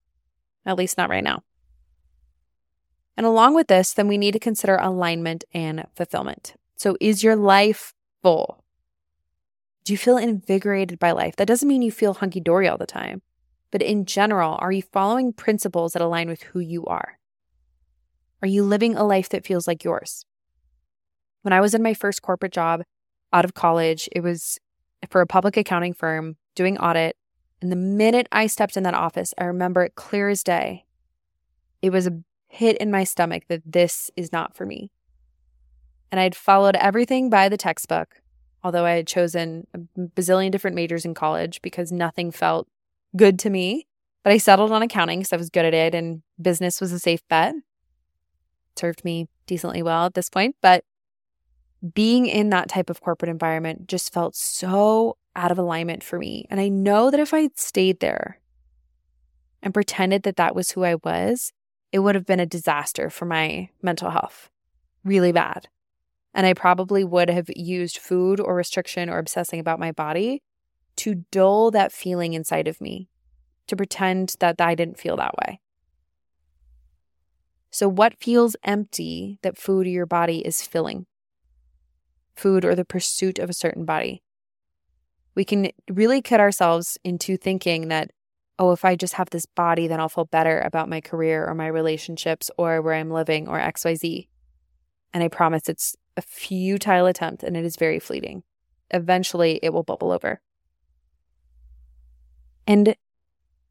at 0.65 0.77
least 0.77 0.97
not 0.97 1.11
right 1.11 1.25
now. 1.25 1.43
And 3.17 3.27
along 3.27 3.55
with 3.55 3.67
this, 3.67 3.93
then 3.93 4.07
we 4.07 4.19
need 4.19 4.33
to 4.33 4.39
consider 4.39 4.77
alignment 4.77 5.43
and 5.53 5.87
fulfillment. 5.97 6.55
So, 6.79 6.97
is 7.01 7.25
your 7.25 7.35
life 7.35 7.93
full? 8.23 8.65
Do 9.83 9.93
you 9.93 9.99
feel 9.99 10.17
invigorated 10.17 11.01
by 11.01 11.11
life? 11.11 11.35
That 11.35 11.49
doesn't 11.49 11.69
mean 11.69 11.83
you 11.83 11.91
feel 11.91 12.15
hunky 12.15 12.39
dory 12.39 12.69
all 12.69 12.79
the 12.79 12.87
time, 12.87 13.21
but 13.73 13.83
in 13.83 14.05
general, 14.05 14.57
are 14.61 14.71
you 14.71 14.83
following 14.83 15.33
principles 15.33 15.93
that 15.93 16.03
align 16.03 16.29
with 16.29 16.43
who 16.43 16.61
you 16.61 16.87
are? 16.87 17.19
Are 18.43 18.49
you 18.49 18.63
living 18.63 18.95
a 18.95 19.03
life 19.03 19.29
that 19.31 19.45
feels 19.45 19.67
like 19.67 19.83
yours? 19.83 20.25
When 21.43 21.53
I 21.53 21.61
was 21.61 21.75
in 21.75 21.83
my 21.83 21.95
first 21.95 22.23
corporate 22.23 22.53
job 22.53 22.83
out 23.33 23.45
of 23.45 23.55
college, 23.55 24.09
it 24.13 24.21
was 24.21 24.59
for 25.11 25.21
a 25.21 25.27
public 25.27 25.57
accounting 25.57 25.95
firm 25.95 26.37
doing 26.55 26.79
audit. 26.79 27.17
And 27.61 27.73
the 27.73 27.77
minute 27.77 28.29
I 28.31 28.47
stepped 28.47 28.77
in 28.77 28.85
that 28.85 28.95
office, 28.95 29.35
I 29.37 29.45
remember 29.45 29.83
it 29.83 29.97
clear 29.97 30.29
as 30.29 30.45
day. 30.45 30.85
It 31.83 31.91
was 31.91 32.07
a 32.07 32.21
hit 32.47 32.77
in 32.77 32.93
my 32.93 33.03
stomach 33.03 33.45
that 33.49 33.63
this 33.67 34.13
is 34.17 34.31
not 34.31 34.57
for 34.57 34.65
me. 34.65 34.93
And 36.11 36.21
I'd 36.21 36.35
followed 36.35 36.77
everything 36.77 37.31
by 37.31 37.49
the 37.49 37.57
textbook, 37.57 38.23
although 38.63 38.85
I 38.85 38.93
had 38.93 39.07
chosen 39.07 39.67
a 39.75 39.79
bazillion 39.99 40.51
different 40.51 40.75
majors 40.75 41.05
in 41.05 41.15
college 41.15 41.61
because 41.63 41.93
nothing 41.93 42.31
felt 42.31 42.67
good 43.17 43.39
to 43.41 43.51
me. 43.51 43.87
But 44.23 44.33
I 44.33 44.39
settled 44.39 44.73
on 44.73 44.83
accounting 44.83 45.21
because 45.21 45.33
I 45.33 45.37
was 45.37 45.51
good 45.51 45.65
at 45.65 45.75
it 45.75 45.95
and 45.95 46.23
business 46.41 46.81
was 46.81 46.93
a 46.93 46.99
safe 46.99 47.27
bet. 47.29 47.55
Served 48.77 49.05
me 49.05 49.29
decently 49.47 49.83
well 49.83 50.07
at 50.07 50.15
this 50.15 50.31
point. 50.31 50.57
But 50.61 50.85
being 51.95 52.27
in 52.27 52.51
that 52.51 52.69
type 52.69 52.91
of 52.91 53.01
corporate 53.01 53.31
environment 53.31 53.87
just 53.87 54.13
felt 54.13 54.35
so 54.35 55.17
out 55.37 55.53
of 55.53 55.59
alignment 55.59 56.03
for 56.03 56.19
me. 56.19 56.47
And 56.51 56.61
I 56.61 56.69
know 56.69 57.11
that 57.11 57.21
if 57.21 57.33
I 57.33 57.43
would 57.43 57.59
stayed 57.59 58.01
there 58.01 58.41
and 59.63 59.75
pretended 59.75 60.25
that 60.25 60.37
that 60.37 60.55
was 60.55 60.73
who 60.73 60.85
I 60.85 60.97
was, 60.97 61.53
it 61.93 62.01
would 62.01 62.15
have 62.15 62.27
been 62.27 62.41
a 62.41 62.47
disaster 62.47 63.09
for 63.11 63.25
my 63.25 63.71
mental 63.83 64.11
health. 64.11 64.51
Really 65.05 65.33
bad. 65.33 65.69
And 66.35 66.47
I 66.47 66.55
probably 66.55 67.05
would 67.05 67.31
have 67.31 67.49
used 67.57 67.99
food 67.99 68.39
or 68.41 68.55
restriction 68.55 69.09
or 69.09 69.19
obsessing 69.19 69.61
about 69.61 69.81
my 69.81 69.93
body 69.93 70.43
to 70.97 71.25
dull 71.31 71.71
that 71.71 71.93
feeling 71.93 72.35
inside 72.35 72.69
of 72.69 72.81
me, 72.81 73.09
to 73.67 73.77
pretend 73.77 74.35
that 74.41 74.61
I 74.61 74.75
didn't 74.75 74.99
feel 74.99 75.17
that 75.17 75.35
way. 75.37 75.61
So, 77.71 77.89
what 77.89 78.19
feels 78.19 78.57
empty 78.65 79.39
that 79.43 79.59
food 79.59 79.87
or 79.87 79.91
your 79.91 80.07
body 80.07 80.39
is 80.39 80.63
filling? 80.63 81.07
Food 82.35 82.65
or 82.65 82.75
the 82.75 82.85
pursuit 82.85 83.39
of 83.39 83.51
a 83.51 83.55
certain 83.55 83.85
body. 83.85 84.23
We 85.35 85.45
can 85.45 85.71
really 85.89 86.23
kid 86.23 86.41
ourselves 86.41 86.99
into 87.05 87.37
thinking 87.37 87.89
that, 87.89 88.11
oh, 88.59 88.73
if 88.73 88.85
I 88.85 88.97
just 88.97 89.15
have 89.15 89.31
this 89.31 89.47
body, 89.47 89.87
then 89.87 90.01
I'll 90.01 90.09
feel 90.09 90.25
better 90.25 90.61
about 90.61 90.89
my 90.89 91.01
career 91.01 91.47
or 91.47 91.55
my 91.55 91.69
relationships 91.69 92.51
or 92.59 92.83
where 92.83 92.95
I'm 92.95 93.11
living 93.11 93.47
or 93.47 93.61
XYZ. 93.61 94.27
And 95.15 95.23
I 95.23 95.29
promise 95.29 95.69
it's 95.69 95.95
a 96.19 96.23
futile 96.23 97.07
attempt 97.07 97.43
and 97.43 97.57
it 97.57 97.65
is 97.65 97.77
very 97.77 97.99
fleeting. 97.99 98.43
Eventually, 98.91 99.61
it 99.63 99.73
will 99.73 99.85
bubble 99.85 100.11
over. 100.11 100.41
And 102.67 102.97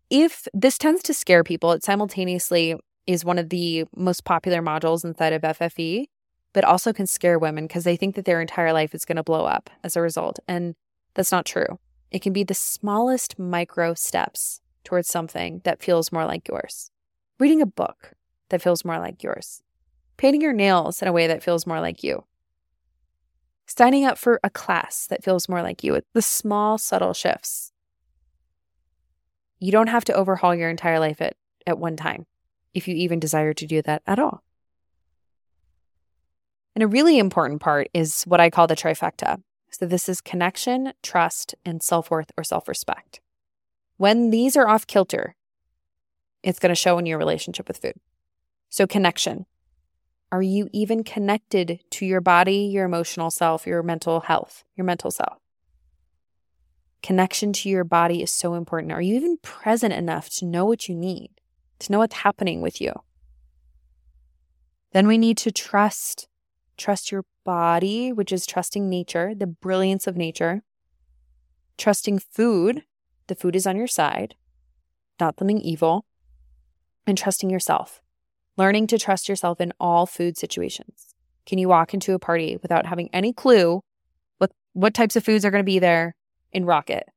if 0.10 0.48
this 0.54 0.78
tends 0.78 1.04
to 1.04 1.14
scare 1.14 1.44
people, 1.44 1.74
it 1.74 1.84
simultaneously 1.84 2.76
is 3.06 3.26
one 3.26 3.38
of 3.38 3.50
the 3.50 3.86
most 3.96 4.24
popular 4.24 4.62
modules 4.62 5.04
inside 5.04 5.34
of 5.34 5.42
FFE, 5.42 6.06
but 6.54 6.64
also 6.64 6.94
can 6.94 7.06
scare 7.06 7.38
women 7.38 7.68
because 7.68 7.84
they 7.84 7.98
think 7.98 8.16
that 8.16 8.26
their 8.26 8.42
entire 8.42 8.74
life 8.74 8.96
is 8.96 9.06
going 9.06 9.18
to 9.18 9.24
blow 9.24 9.46
up 9.46 9.70
as 9.84 9.96
a 9.96 10.02
result. 10.02 10.40
And 10.48 10.76
that's 11.14 11.32
not 11.32 11.46
true. 11.46 11.80
It 12.12 12.22
can 12.22 12.32
be 12.32 12.44
the 12.44 12.54
smallest 12.54 13.38
micro 13.38 13.94
steps 13.94 14.62
towards 14.86 15.10
something 15.10 15.62
that 15.66 15.82
feels 15.82 16.12
more 16.12 16.26
like 16.26 16.48
yours. 16.48 16.90
Reading 17.40 17.62
a 17.62 17.66
book 17.66 18.14
that 18.50 18.62
feels 18.62 18.86
more 18.86 19.00
like 19.00 19.22
yours. 19.22 19.62
Painting 20.16 20.42
your 20.42 20.54
nails 20.54 21.02
in 21.02 21.08
a 21.08 21.12
way 21.12 21.28
that 21.28 21.44
feels 21.44 21.68
more 21.68 21.82
like 21.82 22.04
you 22.04 22.24
signing 23.68 24.06
up 24.06 24.18
for 24.18 24.40
a 24.44 24.50
class 24.50 25.08
that 25.08 25.24
feels 25.24 25.50
more 25.50 25.62
like 25.62 25.84
you. 25.84 25.96
It's 25.96 26.08
the 26.14 26.22
small, 26.22 26.78
subtle 26.78 27.14
shifts. 27.14 27.72
You 29.60 29.72
don't 29.72 29.88
have 29.88 30.06
to 30.06 30.14
overhaul 30.14 30.56
your 30.56 30.70
entire 30.70 31.00
life 31.00 31.22
at, 31.22 31.36
at 31.66 31.80
one 31.80 31.98
time, 31.98 32.26
if 32.74 32.88
you 32.88 32.96
even 32.96 33.20
desire 33.20 33.54
to 33.54 33.68
do 33.68 33.82
that 33.84 34.02
at 34.06 34.20
all. 34.20 34.44
And 36.76 36.84
a 36.84 36.88
really 36.88 37.18
important 37.18 37.60
part 37.60 37.90
is 37.94 38.24
what 38.24 38.40
I 38.40 38.52
call 38.52 38.68
the 38.68 38.76
trifecta. 38.76 39.42
So, 39.72 39.86
this 39.86 40.08
is 40.08 40.22
connection, 40.22 40.94
trust, 41.04 41.56
and 41.66 41.82
self 41.82 42.10
worth 42.12 42.32
or 42.38 42.44
self 42.44 42.68
respect. 42.68 43.20
When 43.98 44.30
these 44.30 44.56
are 44.56 44.68
off 44.68 44.86
kilter, 44.86 45.36
it's 46.44 46.60
going 46.60 46.70
to 46.70 46.76
show 46.76 47.00
in 47.00 47.08
your 47.08 47.18
relationship 47.18 47.68
with 47.68 47.78
food. 47.78 47.96
So, 48.70 48.86
connection. 48.86 49.48
Are 50.32 50.42
you 50.42 50.70
even 50.74 51.04
connected 51.04 51.80
to 51.92 52.06
your 52.06 52.20
body, 52.20 52.58
your 52.66 52.86
emotional 52.86 53.32
self, 53.32 53.66
your 53.66 53.82
mental 53.82 54.22
health, 54.22 54.66
your 54.76 54.86
mental 54.86 55.10
self? 55.10 55.38
Connection 57.02 57.54
to 57.54 57.70
your 57.70 57.86
body 57.86 58.22
is 58.22 58.32
so 58.32 58.56
important. 58.56 58.92
Are 58.92 59.02
you 59.02 59.16
even 59.16 59.38
present 59.38 59.94
enough 59.94 60.30
to 60.32 60.46
know 60.46 60.66
what 60.66 60.90
you 60.90 60.96
need, 60.96 61.30
to 61.80 61.92
know 61.92 62.00
what's 62.00 62.16
happening 62.16 62.62
with 62.62 62.82
you? 62.82 62.92
Then 64.92 65.08
we 65.08 65.18
need 65.18 65.38
to 65.38 65.52
trust. 65.52 66.28
Trust 66.76 67.12
your 67.12 67.24
body, 67.46 68.12
which 68.12 68.32
is 68.32 68.46
trusting 68.46 68.90
nature, 68.90 69.34
the 69.34 69.48
brilliance 69.48 70.08
of 70.08 70.18
nature. 70.18 70.62
Trusting 71.78 72.20
food, 72.20 72.84
the 73.28 73.36
food 73.36 73.56
is 73.56 73.66
on 73.66 73.78
your 73.78 73.88
side, 73.88 74.36
not 75.20 75.40
something 75.40 75.62
evil. 75.62 76.06
And 77.06 77.18
trusting 77.18 77.50
yourself, 77.50 78.02
learning 78.58 78.88
to 78.88 78.98
trust 78.98 79.30
yourself 79.30 79.62
in 79.62 79.72
all 79.80 80.06
food 80.06 80.38
situations. 80.38 81.14
Can 81.46 81.58
you 81.60 81.70
walk 81.70 81.94
into 81.94 82.14
a 82.14 82.20
party 82.20 82.58
without 82.62 82.86
having 82.86 83.10
any 83.14 83.32
clue 83.32 83.82
what, 84.38 84.52
what 84.74 84.94
types 84.94 85.16
of 85.16 85.24
foods 85.24 85.46
are 85.46 85.52
going 85.52 85.64
to 85.64 85.66
be 85.66 85.80
there 85.80 86.16
in 86.52 86.66
Rocket? 86.66 87.08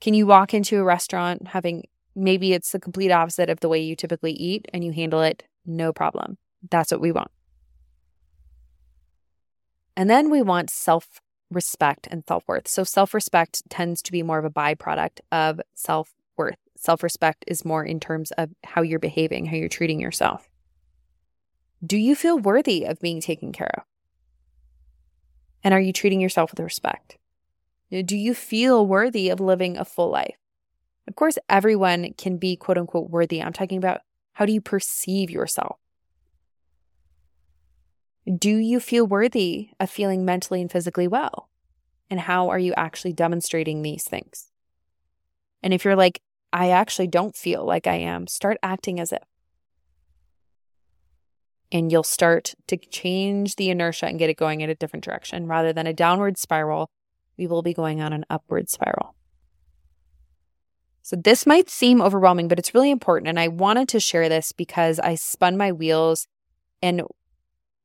Can 0.00 0.12
you 0.12 0.26
walk 0.26 0.52
into 0.52 0.78
a 0.78 0.84
restaurant 0.84 1.48
having 1.48 1.84
maybe 2.14 2.52
it's 2.52 2.72
the 2.72 2.80
complete 2.80 3.10
opposite 3.10 3.48
of 3.48 3.60
the 3.60 3.68
way 3.68 3.80
you 3.80 3.96
typically 3.96 4.32
eat 4.32 4.66
and 4.74 4.84
you 4.84 4.92
handle 4.92 5.22
it 5.22 5.44
no 5.64 5.92
problem? 5.92 6.36
That's 6.70 6.90
what 6.90 7.00
we 7.00 7.12
want. 7.12 7.30
And 9.96 10.10
then 10.10 10.30
we 10.30 10.42
want 10.42 10.68
self 10.68 11.20
respect 11.50 12.06
and 12.10 12.24
self 12.26 12.44
worth. 12.46 12.68
So, 12.68 12.84
self 12.84 13.14
respect 13.14 13.62
tends 13.70 14.02
to 14.02 14.12
be 14.12 14.22
more 14.22 14.38
of 14.38 14.44
a 14.44 14.50
byproduct 14.50 15.20
of 15.32 15.60
self. 15.74 16.12
Self 16.76 17.02
respect 17.02 17.44
is 17.46 17.64
more 17.64 17.84
in 17.84 18.00
terms 18.00 18.30
of 18.32 18.50
how 18.64 18.82
you're 18.82 18.98
behaving, 18.98 19.46
how 19.46 19.56
you're 19.56 19.68
treating 19.68 20.00
yourself. 20.00 20.48
Do 21.84 21.96
you 21.96 22.14
feel 22.14 22.38
worthy 22.38 22.84
of 22.84 23.00
being 23.00 23.20
taken 23.20 23.52
care 23.52 23.70
of? 23.76 23.82
And 25.64 25.74
are 25.74 25.80
you 25.80 25.92
treating 25.92 26.20
yourself 26.20 26.52
with 26.52 26.60
respect? 26.60 27.18
Do 27.90 28.16
you 28.16 28.34
feel 28.34 28.86
worthy 28.86 29.28
of 29.30 29.40
living 29.40 29.76
a 29.76 29.84
full 29.84 30.10
life? 30.10 30.36
Of 31.08 31.16
course, 31.16 31.38
everyone 31.48 32.14
can 32.14 32.36
be 32.36 32.56
quote 32.56 32.78
unquote 32.78 33.10
worthy. 33.10 33.42
I'm 33.42 33.52
talking 33.52 33.78
about 33.78 34.00
how 34.32 34.44
do 34.44 34.52
you 34.52 34.60
perceive 34.60 35.30
yourself? 35.30 35.78
Do 38.26 38.56
you 38.56 38.80
feel 38.80 39.06
worthy 39.06 39.70
of 39.78 39.88
feeling 39.88 40.24
mentally 40.24 40.60
and 40.60 40.70
physically 40.70 41.06
well? 41.06 41.48
And 42.10 42.20
how 42.20 42.48
are 42.48 42.58
you 42.58 42.74
actually 42.76 43.12
demonstrating 43.12 43.82
these 43.82 44.04
things? 44.04 44.50
And 45.62 45.72
if 45.72 45.84
you're 45.84 45.96
like, 45.96 46.20
I 46.56 46.70
actually 46.70 47.08
don't 47.08 47.36
feel 47.36 47.66
like 47.66 47.86
I 47.86 47.96
am, 47.96 48.26
start 48.26 48.56
acting 48.62 48.98
as 48.98 49.12
if. 49.12 49.22
And 51.70 51.92
you'll 51.92 52.02
start 52.02 52.54
to 52.68 52.78
change 52.78 53.56
the 53.56 53.68
inertia 53.68 54.06
and 54.06 54.18
get 54.18 54.30
it 54.30 54.38
going 54.38 54.62
in 54.62 54.70
a 54.70 54.74
different 54.74 55.04
direction. 55.04 55.46
Rather 55.46 55.74
than 55.74 55.86
a 55.86 55.92
downward 55.92 56.38
spiral, 56.38 56.88
we 57.36 57.46
will 57.46 57.60
be 57.60 57.74
going 57.74 58.00
on 58.00 58.14
an 58.14 58.24
upward 58.30 58.70
spiral. 58.70 59.14
So, 61.02 61.14
this 61.14 61.44
might 61.44 61.68
seem 61.68 62.00
overwhelming, 62.00 62.48
but 62.48 62.58
it's 62.58 62.72
really 62.72 62.90
important. 62.90 63.28
And 63.28 63.38
I 63.38 63.48
wanted 63.48 63.86
to 63.90 64.00
share 64.00 64.30
this 64.30 64.52
because 64.52 64.98
I 64.98 65.14
spun 65.14 65.58
my 65.58 65.72
wheels 65.72 66.26
and 66.80 67.02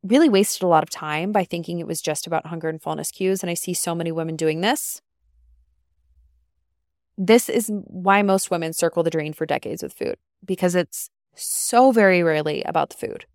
really 0.01 0.29
wasted 0.29 0.63
a 0.63 0.67
lot 0.67 0.83
of 0.83 0.89
time 0.89 1.33
by 1.33 1.43
thinking 1.43 1.79
it 1.79 1.87
was 1.87 2.01
just 2.01 2.25
about 2.25 2.45
hunger 2.45 2.69
and 2.69 2.81
fullness 2.81 3.11
cues. 3.11 3.43
And 3.43 3.49
I 3.49 3.53
see 3.55 3.73
so 3.73 3.93
many 3.93 4.13
women 4.13 4.37
doing 4.37 4.61
this. 4.61 5.01
This 7.17 7.49
is 7.49 7.69
why 7.71 8.21
most 8.21 8.51
women 8.51 8.73
circle 8.73 9.03
the 9.03 9.09
drain 9.09 9.33
for 9.33 9.45
decades 9.45 9.83
with 9.83 9.93
food 9.93 10.15
because 10.43 10.75
it's 10.75 11.09
so 11.35 11.91
very 11.91 12.23
rarely 12.23 12.63
about 12.63 12.89
the 12.89 12.97
food. 12.97 13.25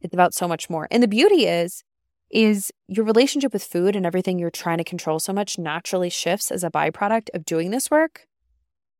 It's 0.00 0.14
about 0.14 0.34
so 0.34 0.48
much 0.48 0.70
more. 0.70 0.88
And 0.90 1.02
the 1.02 1.08
beauty 1.08 1.46
is 1.46 1.84
is 2.30 2.70
your 2.88 3.06
relationship 3.06 3.54
with 3.54 3.64
food 3.64 3.96
and 3.96 4.04
everything 4.04 4.38
you're 4.38 4.50
trying 4.50 4.76
to 4.76 4.84
control 4.84 5.18
so 5.18 5.32
much 5.32 5.58
naturally 5.58 6.10
shifts 6.10 6.50
as 6.50 6.62
a 6.62 6.70
byproduct 6.70 7.30
of 7.32 7.46
doing 7.46 7.70
this 7.70 7.90
work. 7.90 8.26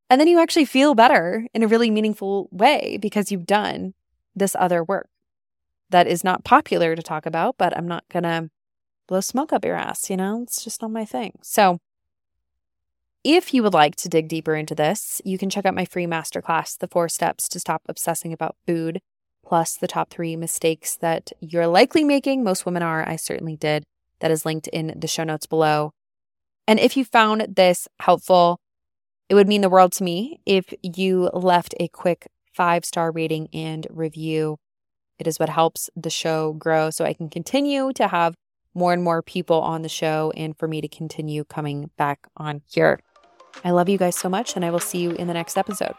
And 0.09 0.19
then 0.19 0.29
you 0.29 0.41
actually 0.41 0.65
feel 0.65 0.95
better 0.95 1.47
in 1.53 1.63
a 1.63 1.67
really 1.67 1.91
meaningful 1.91 2.49
way 2.51 2.99
because 3.01 3.31
you've 3.31 3.45
done 3.45 3.93
this 4.35 4.57
other 4.59 4.83
work 4.83 5.11
that 5.91 6.07
is 6.07 6.25
not 6.25 6.45
popular 6.45 6.97
to 6.97 7.03
talk 7.03 7.27
about, 7.27 7.57
but 7.59 7.77
I'm 7.77 7.89
not 7.89 8.05
going 8.09 8.23
to 8.23 8.51
blow 9.07 9.21
smoke 9.21 9.53
up 9.53 9.65
your 9.65 9.75
ass, 9.75 10.09
you 10.09 10.17
know? 10.17 10.43
It's 10.43 10.65
just 10.65 10.81
not 10.81 10.91
my 10.91 11.05
thing. 11.05 11.39
So, 11.43 11.81
if 13.29 13.53
you 13.53 13.63
would 13.63 13.75
like 13.75 13.95
to 13.97 14.09
dig 14.09 14.27
deeper 14.27 14.55
into 14.55 14.75
this, 14.75 15.21
you 15.23 15.37
can 15.37 15.51
check 15.51 15.67
out 15.67 15.75
my 15.75 15.85
free 15.85 16.07
masterclass, 16.07 16.79
The 16.79 16.89
Four 16.89 17.11
Steps 17.11 17.47
to 17.51 17.61
Stop 17.61 17.83
Obsessing 17.87 18.33
About 18.33 18.57
Food, 18.67 19.01
plus 19.45 19.77
the 19.77 19.87
top 19.87 20.09
three 20.09 20.35
mistakes 20.35 20.97
that 21.03 21.33
you're 21.39 21.67
likely 21.67 22.05
making. 22.05 22.43
Most 22.43 22.65
women 22.65 22.83
are. 22.83 23.07
I 23.07 23.17
certainly 23.17 23.55
did. 23.55 23.85
That 24.21 24.31
is 24.31 24.47
linked 24.47 24.67
in 24.69 24.95
the 24.97 25.07
show 25.07 25.25
notes 25.25 25.45
below. 25.45 25.93
And 26.67 26.81
if 26.81 26.97
you 26.97 27.05
found 27.05 27.55
this 27.55 27.87
helpful, 28.01 28.61
it 29.29 29.35
would 29.35 29.47
mean 29.47 29.61
the 29.61 29.69
world 29.69 29.93
to 29.93 30.05
me 30.05 30.41
if 30.47 30.73
you 30.83 31.29
left 31.35 31.75
a 31.79 31.89
quick 31.89 32.29
five 32.55 32.87
star 32.87 33.11
rating 33.11 33.49
and 33.53 33.87
review. 33.91 34.57
It 35.19 35.27
is 35.27 35.39
what 35.39 35.51
helps 35.51 35.91
the 35.95 36.09
show 36.09 36.55
grow 36.55 36.89
so 36.89 37.05
I 37.05 37.13
can 37.13 37.29
continue 37.29 37.93
to 37.93 38.09
have 38.09 38.37
more 38.73 38.95
and 38.95 39.05
more 39.05 39.21
people 39.21 39.61
on 39.61 39.83
the 39.83 39.89
show 39.91 40.33
and 40.35 40.57
for 40.57 40.67
me 40.67 40.81
to 40.81 40.89
continue 40.89 41.45
coming 41.45 41.91
back 41.99 42.27
on 42.39 42.63
here. 42.67 43.01
I 43.65 43.71
love 43.71 43.89
you 43.89 43.99
guys 43.99 44.17
so 44.17 44.29
much, 44.29 44.57
and 44.57 44.65
I 44.65 44.71
will 44.71 44.81
see 44.81 44.99
you 44.99 45.11
in 45.13 45.27
the 45.27 45.35
next 45.35 45.57
episode. 45.57 45.95